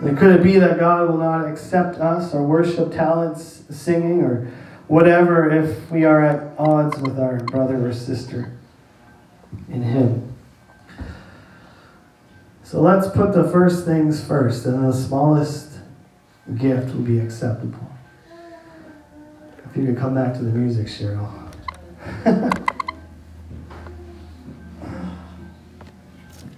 And 0.00 0.16
could 0.16 0.40
it 0.40 0.42
be 0.42 0.58
that 0.58 0.78
God 0.78 1.06
will 1.10 1.18
not 1.18 1.46
accept 1.46 1.98
us, 1.98 2.32
our 2.34 2.42
worship 2.42 2.92
talents, 2.92 3.64
singing, 3.68 4.22
or 4.22 4.50
whatever, 4.88 5.50
if 5.50 5.90
we 5.90 6.06
are 6.06 6.24
at 6.24 6.58
odds 6.58 6.98
with 6.98 7.20
our 7.20 7.40
brother 7.40 7.86
or 7.86 7.92
sister 7.92 8.52
in 9.68 9.82
Him? 9.82 10.35
So 12.66 12.80
let's 12.80 13.06
put 13.06 13.32
the 13.32 13.44
first 13.44 13.84
things 13.84 14.24
first, 14.24 14.66
and 14.66 14.82
the 14.82 14.92
smallest 14.92 15.70
gift 16.56 16.92
will 16.92 17.04
be 17.04 17.20
acceptable. 17.20 17.92
If 19.70 19.76
you 19.76 19.86
could 19.86 19.96
come 19.96 20.16
back 20.16 20.34
to 20.34 20.40
the 20.40 20.50
music, 20.50 20.88
Cheryl. 20.88 21.30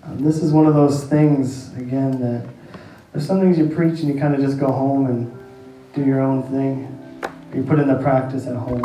um, 0.02 0.18
this 0.24 0.42
is 0.42 0.50
one 0.50 0.64
of 0.64 0.72
those 0.72 1.04
things, 1.04 1.76
again, 1.76 2.18
that 2.22 2.48
there's 3.12 3.26
some 3.26 3.40
things 3.40 3.58
you 3.58 3.68
preach 3.68 4.00
and 4.00 4.08
you 4.08 4.18
kind 4.18 4.34
of 4.34 4.40
just 4.40 4.58
go 4.58 4.72
home 4.72 5.08
and 5.08 5.38
do 5.94 6.02
your 6.02 6.22
own 6.22 6.42
thing. 6.44 7.20
You 7.54 7.64
put 7.64 7.78
into 7.78 7.96
practice 7.96 8.46
at 8.46 8.56
home. 8.56 8.82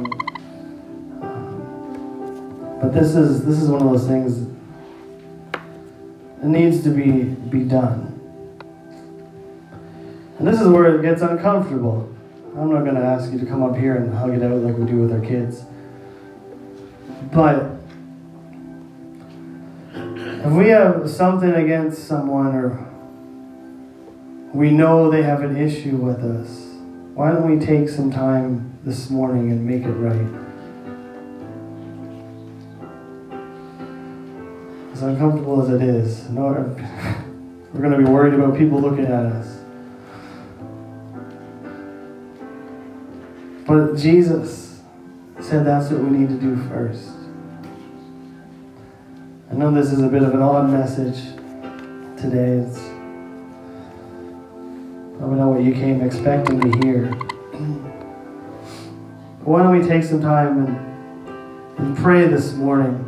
Um, 1.22 2.80
but 2.82 2.94
this 2.94 3.16
is 3.16 3.46
this 3.46 3.62
is 3.62 3.70
one 3.70 3.82
of 3.82 3.90
those 3.90 4.06
things 4.06 4.53
needs 6.46 6.84
to 6.84 6.90
be, 6.90 7.24
be 7.24 7.64
done. 7.64 8.10
And 10.40 10.48
this 10.48 10.60
is 10.60 10.68
where 10.68 10.96
it 10.98 11.02
gets 11.02 11.22
uncomfortable. 11.22 12.10
I'm 12.58 12.70
not 12.70 12.84
going 12.84 12.96
to 12.96 13.02
ask 13.02 13.32
you 13.32 13.40
to 13.40 13.46
come 13.46 13.64
up 13.64 13.76
here 13.76 13.96
and 13.96 14.14
hug 14.14 14.32
it 14.32 14.44
out 14.44 14.58
like 14.58 14.78
we 14.78 14.86
do 14.86 14.98
with 14.98 15.12
our 15.12 15.22
kids. 15.22 15.64
But 17.32 17.78
if 20.46 20.52
we 20.52 20.68
have 20.68 21.10
something 21.10 21.52
against 21.52 22.08
someone 22.08 22.54
or 22.54 22.90
we 24.54 24.70
know 24.70 25.10
they 25.10 25.24
have 25.24 25.42
an 25.42 25.58
issue 25.58 25.96
with 25.96 26.20
us, 26.24 26.74
why 27.14 27.32
don't 27.32 27.50
we 27.50 27.66
take 27.66 27.90
some 27.90 28.12
time 28.12 28.78
this 28.84 29.10
morning 29.10 29.50
and 29.52 29.66
make 29.66 29.84
it 29.84 29.92
right? 29.92 30.53
As 34.94 35.02
uncomfortable 35.02 35.62
as 35.62 35.70
it 35.70 35.82
is, 35.82 36.30
no, 36.30 36.44
we're 37.74 37.82
going 37.82 37.92
to 37.92 37.98
be 37.98 38.04
worried 38.04 38.36
about 38.36 38.56
people 38.56 38.80
looking 38.80 39.06
at 39.06 39.26
us. 39.26 39.60
But 43.66 43.96
Jesus 43.98 44.82
said 45.40 45.66
that's 45.66 45.90
what 45.90 46.02
we 46.02 46.18
need 46.18 46.30
to 46.30 46.40
do 46.40 46.56
first. 46.70 47.10
I 49.52 49.56
know 49.56 49.72
this 49.72 49.92
is 49.92 50.02
a 50.02 50.08
bit 50.08 50.22
of 50.22 50.34
an 50.34 50.42
odd 50.42 50.70
message 50.70 51.18
today. 52.22 52.58
It's 52.60 52.80
probably 55.18 55.38
not 55.38 55.48
what 55.48 55.64
you 55.64 55.74
came 55.74 56.02
expecting 56.02 56.60
to 56.62 56.86
hear. 56.86 57.08
Why 59.44 59.64
don't 59.64 59.78
we 59.78 59.88
take 59.88 60.04
some 60.04 60.22
time 60.22 60.66
and, 60.66 61.80
and 61.80 61.98
pray 61.98 62.28
this 62.28 62.54
morning? 62.54 63.03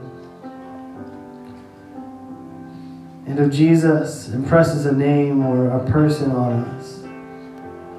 And 3.35 3.51
if 3.51 3.51
Jesus 3.51 4.29
impresses 4.29 4.85
a 4.85 4.93
name 4.93 5.45
or 5.45 5.67
a 5.67 5.91
person 5.91 6.31
on 6.31 6.53
us, 6.53 7.03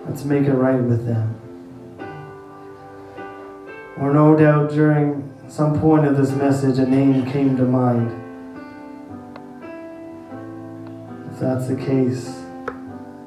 let's 0.09 0.25
make 0.25 0.45
it 0.45 0.55
right 0.55 0.81
with 0.81 1.05
them. 1.05 1.39
Or 3.99 4.15
no 4.15 4.35
doubt 4.35 4.71
during 4.71 5.31
some 5.47 5.79
point 5.79 6.07
of 6.07 6.17
this 6.17 6.31
message, 6.31 6.79
a 6.79 6.87
name 6.87 7.31
came 7.31 7.55
to 7.59 7.65
mind. 7.65 8.11
If 11.31 11.41
that's 11.41 11.69
the 11.69 11.77
case, 11.77 12.43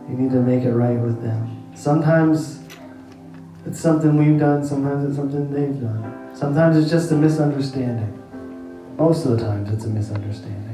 you 0.09 0.15
need 0.17 0.31
to 0.31 0.41
make 0.41 0.63
it 0.63 0.73
right 0.73 0.97
with 0.97 1.21
them. 1.21 1.71
Sometimes 1.75 2.59
it's 3.67 3.79
something 3.79 4.17
we've 4.17 4.39
done, 4.39 4.65
sometimes 4.65 5.05
it's 5.05 5.15
something 5.15 5.53
they've 5.53 5.79
done. 5.79 6.31
Sometimes 6.33 6.75
it's 6.75 6.89
just 6.89 7.11
a 7.11 7.15
misunderstanding. 7.15 8.15
Most 8.97 9.27
of 9.27 9.37
the 9.37 9.45
times 9.45 9.71
it's 9.71 9.85
a 9.85 9.89
misunderstanding. 9.89 10.68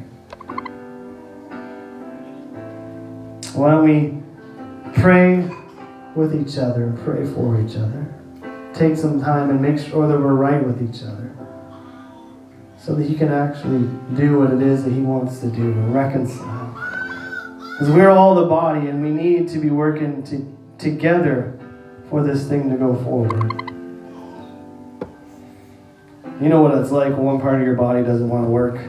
Why 3.55 3.71
don't 3.71 3.85
we 3.85 5.01
pray 5.01 5.49
with 6.13 6.35
each 6.35 6.57
other 6.57 6.87
and 6.87 6.99
pray 7.05 7.25
for 7.25 7.61
each 7.61 7.77
other? 7.77 8.13
Take 8.73 8.97
some 8.97 9.21
time 9.21 9.49
and 9.49 9.61
make 9.61 9.79
sure 9.79 10.09
that 10.09 10.19
we're 10.19 10.33
right 10.33 10.61
with 10.61 10.83
each 10.83 11.03
other 11.03 11.33
so 12.77 12.95
that 12.95 13.07
He 13.07 13.15
can 13.15 13.31
actually 13.31 13.87
do 14.17 14.39
what 14.39 14.51
it 14.51 14.61
is 14.61 14.83
that 14.83 14.91
He 14.91 14.99
wants 14.99 15.39
to 15.39 15.47
do 15.47 15.61
and 15.61 15.95
reconcile. 15.95 16.73
Because 17.71 17.89
we're 17.89 18.09
all 18.09 18.35
the 18.35 18.45
body 18.45 18.89
and 18.89 19.01
we 19.01 19.09
need 19.09 19.47
to 19.49 19.59
be 19.59 19.69
working 19.69 20.21
to, 20.23 20.45
together 20.77 21.57
for 22.09 22.23
this 22.23 22.49
thing 22.49 22.69
to 22.69 22.75
go 22.75 22.93
forward. 23.05 23.71
You 26.41 26.49
know 26.49 26.61
what 26.61 26.77
it's 26.77 26.91
like 26.91 27.13
when 27.13 27.23
one 27.23 27.39
part 27.39 27.61
of 27.61 27.65
your 27.65 27.75
body 27.75 28.03
doesn't 28.03 28.27
want 28.27 28.43
to 28.45 28.49
work. 28.49 28.81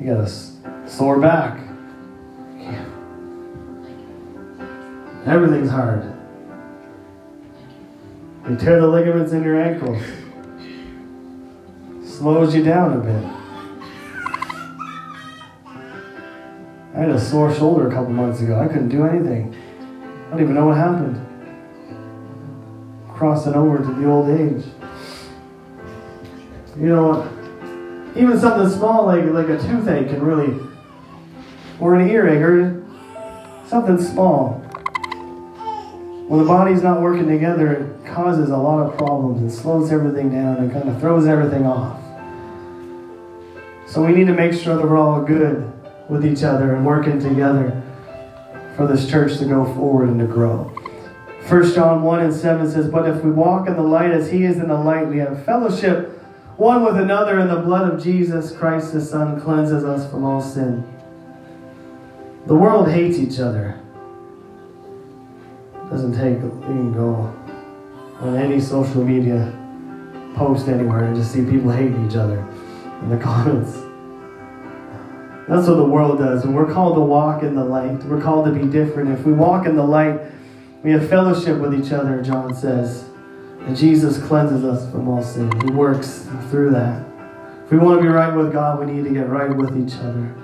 You 0.00 0.06
got 0.06 0.24
a 0.24 0.88
sore 0.88 1.20
back. 1.20 1.69
Everything's 5.26 5.70
hard. 5.70 6.02
You 8.48 8.56
tear 8.56 8.80
the 8.80 8.86
ligaments 8.86 9.32
in 9.32 9.44
your 9.44 9.60
ankles. 9.60 10.02
Slows 12.04 12.54
you 12.54 12.64
down 12.64 12.94
a 12.94 13.00
bit. 13.00 13.24
I 16.94 17.00
had 17.00 17.10
a 17.10 17.20
sore 17.20 17.54
shoulder 17.54 17.88
a 17.88 17.92
couple 17.92 18.10
months 18.12 18.40
ago. 18.40 18.58
I 18.58 18.66
couldn't 18.66 18.88
do 18.88 19.04
anything. 19.04 19.54
I 20.26 20.30
don't 20.30 20.40
even 20.42 20.54
know 20.54 20.66
what 20.66 20.76
happened. 20.76 21.18
Crossing 23.08 23.54
over 23.54 23.78
to 23.78 23.84
the 23.84 24.06
old 24.06 24.30
age. 24.30 24.64
You 26.76 26.86
know, 26.86 27.28
even 28.16 28.40
something 28.40 28.68
small 28.70 29.04
like 29.06 29.24
like 29.26 29.48
a 29.48 29.58
toothache 29.58 30.08
can 30.08 30.22
really, 30.22 30.58
or 31.78 31.94
an 31.94 32.08
earache, 32.08 32.42
or 32.42 32.82
something 33.66 33.98
small. 34.00 34.62
When 36.30 36.38
the 36.38 36.46
body's 36.46 36.80
not 36.80 37.00
working 37.00 37.26
together, 37.26 37.72
it 37.72 38.06
causes 38.06 38.50
a 38.50 38.56
lot 38.56 38.86
of 38.86 38.96
problems 38.96 39.52
It 39.52 39.60
slows 39.60 39.90
everything 39.90 40.30
down 40.30 40.58
and 40.58 40.70
kind 40.70 40.88
of 40.88 41.00
throws 41.00 41.26
everything 41.26 41.66
off. 41.66 41.98
So 43.88 44.06
we 44.06 44.12
need 44.12 44.28
to 44.28 44.32
make 44.32 44.52
sure 44.52 44.76
that 44.76 44.88
we're 44.88 44.96
all 44.96 45.22
good 45.22 45.72
with 46.08 46.24
each 46.24 46.44
other 46.44 46.76
and 46.76 46.86
working 46.86 47.18
together 47.18 47.82
for 48.76 48.86
this 48.86 49.10
church 49.10 49.38
to 49.38 49.44
go 49.44 49.64
forward 49.74 50.08
and 50.08 50.20
to 50.20 50.26
grow. 50.26 50.72
1 51.48 51.74
John 51.74 52.04
1 52.04 52.20
and 52.20 52.32
7 52.32 52.70
says, 52.70 52.86
But 52.86 53.08
if 53.08 53.24
we 53.24 53.32
walk 53.32 53.66
in 53.66 53.74
the 53.74 53.82
light 53.82 54.12
as 54.12 54.30
he 54.30 54.44
is 54.44 54.58
in 54.58 54.68
the 54.68 54.78
light, 54.78 55.08
we 55.08 55.18
have 55.18 55.44
fellowship 55.44 56.10
one 56.56 56.84
with 56.84 56.94
another, 56.96 57.40
and 57.40 57.50
the 57.50 57.56
blood 57.56 57.92
of 57.92 58.00
Jesus 58.00 58.52
Christ, 58.52 58.92
his 58.92 59.10
Son, 59.10 59.40
cleanses 59.40 59.82
us 59.82 60.08
from 60.08 60.22
all 60.24 60.40
sin. 60.40 60.84
The 62.46 62.54
world 62.54 62.88
hates 62.88 63.18
each 63.18 63.40
other. 63.40 63.80
Doesn't 65.90 66.12
take, 66.12 66.40
you 66.40 66.60
can 66.60 66.92
go 66.92 67.34
on 68.20 68.36
any 68.36 68.60
social 68.60 69.02
media 69.04 69.52
post 70.36 70.68
anywhere 70.68 71.04
and 71.04 71.16
just 71.16 71.32
see 71.32 71.44
people 71.44 71.70
hating 71.70 72.08
each 72.08 72.16
other 72.16 72.38
in 73.02 73.08
the 73.10 73.16
comments. 73.22 73.72
That's 75.48 75.66
what 75.66 75.74
the 75.74 75.84
world 75.84 76.18
does. 76.18 76.44
And 76.44 76.54
we're 76.54 76.72
called 76.72 76.94
to 76.94 77.00
walk 77.00 77.42
in 77.42 77.56
the 77.56 77.64
light. 77.64 78.04
We're 78.04 78.20
called 78.20 78.46
to 78.46 78.52
be 78.52 78.66
different. 78.66 79.10
If 79.18 79.26
we 79.26 79.32
walk 79.32 79.66
in 79.66 79.74
the 79.74 79.82
light, 79.82 80.20
we 80.84 80.92
have 80.92 81.08
fellowship 81.08 81.58
with 81.58 81.74
each 81.74 81.90
other, 81.90 82.22
John 82.22 82.54
says. 82.54 83.04
And 83.62 83.76
Jesus 83.76 84.22
cleanses 84.24 84.64
us 84.64 84.88
from 84.92 85.08
all 85.08 85.22
sin. 85.24 85.50
He 85.62 85.72
works 85.72 86.28
through 86.50 86.70
that. 86.70 87.04
If 87.64 87.72
we 87.72 87.78
want 87.78 87.98
to 87.98 88.02
be 88.02 88.08
right 88.08 88.32
with 88.32 88.52
God, 88.52 88.78
we 88.78 88.92
need 88.92 89.04
to 89.04 89.10
get 89.10 89.28
right 89.28 89.54
with 89.54 89.76
each 89.76 89.98
other. 89.98 90.34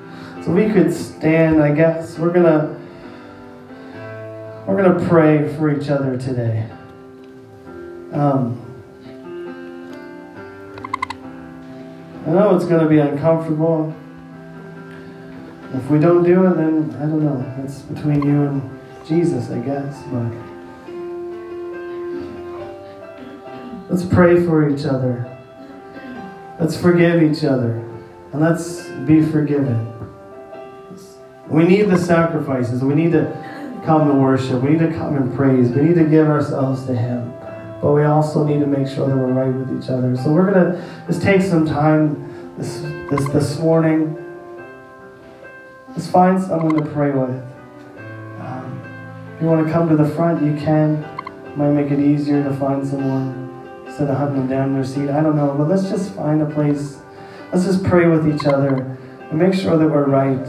So 0.44 0.50
we 0.50 0.70
could 0.70 0.92
stand, 0.92 1.62
I 1.62 1.72
guess. 1.72 2.18
We're 2.18 2.32
gonna 2.32 2.78
we're 4.66 4.82
gonna 4.82 5.08
pray 5.08 5.54
for 5.56 5.70
each 5.70 5.88
other 5.88 6.18
today. 6.18 6.68
Um, 8.12 8.62
I 12.26 12.30
know 12.30 12.56
it's 12.56 12.64
gonna 12.64 12.88
be 12.88 12.98
uncomfortable. 12.98 13.94
If 15.72 15.88
we 15.88 16.00
don't 16.00 16.24
do 16.24 16.46
it, 16.46 16.56
then 16.56 16.96
I 16.96 17.06
don't 17.06 17.22
know. 17.22 17.62
It's 17.62 17.82
between 17.82 18.22
you 18.24 18.42
and 18.42 18.80
Jesus, 19.06 19.50
I 19.50 19.58
guess. 19.60 20.02
But 20.10 20.32
let's 23.88 24.04
pray 24.04 24.44
for 24.44 24.68
each 24.68 24.84
other. 24.84 25.32
Let's 26.58 26.76
forgive 26.76 27.22
each 27.22 27.44
other. 27.44 27.84
And 28.32 28.40
let's 28.40 28.88
be 29.06 29.22
forgiven. 29.22 29.92
We 31.48 31.64
need 31.64 31.82
the 31.82 31.98
sacrifices. 31.98 32.82
We 32.82 32.94
need 32.94 33.12
to 33.12 33.55
come 33.86 34.10
and 34.10 34.20
worship. 34.20 34.62
We 34.62 34.70
need 34.70 34.80
to 34.80 34.92
come 34.92 35.16
and 35.16 35.34
praise. 35.34 35.70
We 35.70 35.82
need 35.82 35.94
to 35.94 36.04
give 36.04 36.26
ourselves 36.26 36.84
to 36.86 36.94
Him. 36.94 37.32
But 37.80 37.92
we 37.92 38.02
also 38.02 38.44
need 38.44 38.58
to 38.60 38.66
make 38.66 38.88
sure 38.88 39.08
that 39.08 39.16
we're 39.16 39.32
right 39.32 39.54
with 39.54 39.82
each 39.82 39.88
other. 39.88 40.16
So 40.16 40.32
we're 40.32 40.52
going 40.52 40.72
to 40.72 41.04
just 41.06 41.22
take 41.22 41.40
some 41.40 41.64
time 41.64 42.56
this, 42.58 42.80
this, 43.10 43.28
this 43.28 43.58
morning. 43.60 44.14
Let's 45.90 46.10
find 46.10 46.42
someone 46.42 46.74
to 46.74 46.90
pray 46.90 47.12
with. 47.12 47.30
Um, 48.40 49.32
if 49.36 49.42
you 49.42 49.46
want 49.46 49.66
to 49.66 49.72
come 49.72 49.88
to 49.88 49.96
the 49.96 50.08
front, 50.08 50.44
you 50.44 50.56
can. 50.62 51.02
Might 51.56 51.70
make 51.70 51.90
it 51.90 52.00
easier 52.00 52.42
to 52.42 52.54
find 52.56 52.86
someone 52.86 53.84
instead 53.86 54.08
of 54.10 54.34
them 54.34 54.48
down 54.48 54.70
in 54.70 54.74
their 54.74 54.84
seat. 54.84 55.08
I 55.08 55.22
don't 55.22 55.36
know. 55.36 55.54
But 55.56 55.68
let's 55.68 55.88
just 55.88 56.12
find 56.14 56.42
a 56.42 56.46
place. 56.46 56.98
Let's 57.52 57.64
just 57.64 57.84
pray 57.84 58.08
with 58.08 58.28
each 58.28 58.46
other 58.46 58.98
and 59.30 59.38
make 59.38 59.54
sure 59.54 59.78
that 59.78 59.88
we're 59.88 60.06
right. 60.06 60.46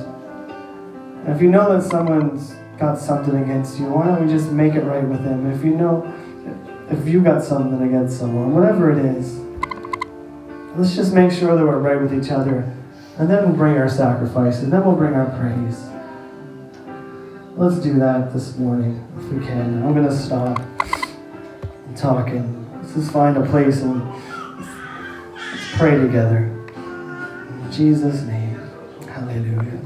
And 1.26 1.36
if 1.36 1.42
you 1.42 1.50
know 1.50 1.72
that 1.72 1.88
someone's 1.88 2.56
got 2.80 2.98
something 3.00 3.36
against 3.44 3.80
you, 3.80 3.86
why 3.86 4.08
don't 4.08 4.26
we 4.26 4.32
just 4.32 4.52
make 4.52 4.76
it 4.76 4.82
right 4.82 5.04
with 5.04 5.24
him? 5.24 5.52
If 5.52 5.64
you 5.64 5.76
know, 5.76 6.14
if 6.90 7.08
you 7.08 7.22
got 7.22 7.44
something 7.44 7.82
against 7.88 8.20
someone, 8.20 8.54
whatever 8.54 8.92
it 8.92 9.04
is, 9.04 9.40
let's 10.78 10.96
just 10.96 11.14
make 11.14 11.32
sure 11.32 11.56
that 11.56 11.66
we're 11.66 11.80
right 11.80 12.00
with 12.00 12.14
each 12.14 12.32
other. 12.32 12.72
And 13.18 13.30
then 13.30 13.48
we'll 13.48 13.58
bring 13.58 13.78
our 13.78 13.90
sacrifice, 13.90 14.62
and 14.62 14.72
then 14.72 14.86
we'll 14.86 14.96
bring 14.96 15.16
our 15.16 15.26
praise. 15.40 15.88
Let's 17.56 17.80
do 17.80 17.98
that 17.98 18.32
this 18.32 18.56
morning 18.58 19.04
if 19.18 19.24
we 19.34 19.44
can. 19.44 19.82
I'm 19.84 19.94
going 19.96 20.08
to 20.08 20.16
stop 20.16 20.62
talking. 21.96 22.54
Let's 22.76 22.94
just 22.94 23.12
find 23.12 23.36
a 23.38 23.46
place 23.48 23.82
and 23.82 24.08
let's 25.36 25.78
pray 25.78 25.98
together. 25.98 26.54
In 26.76 27.72
Jesus' 27.72 28.22
name, 28.22 28.60
hallelujah. 29.08 29.82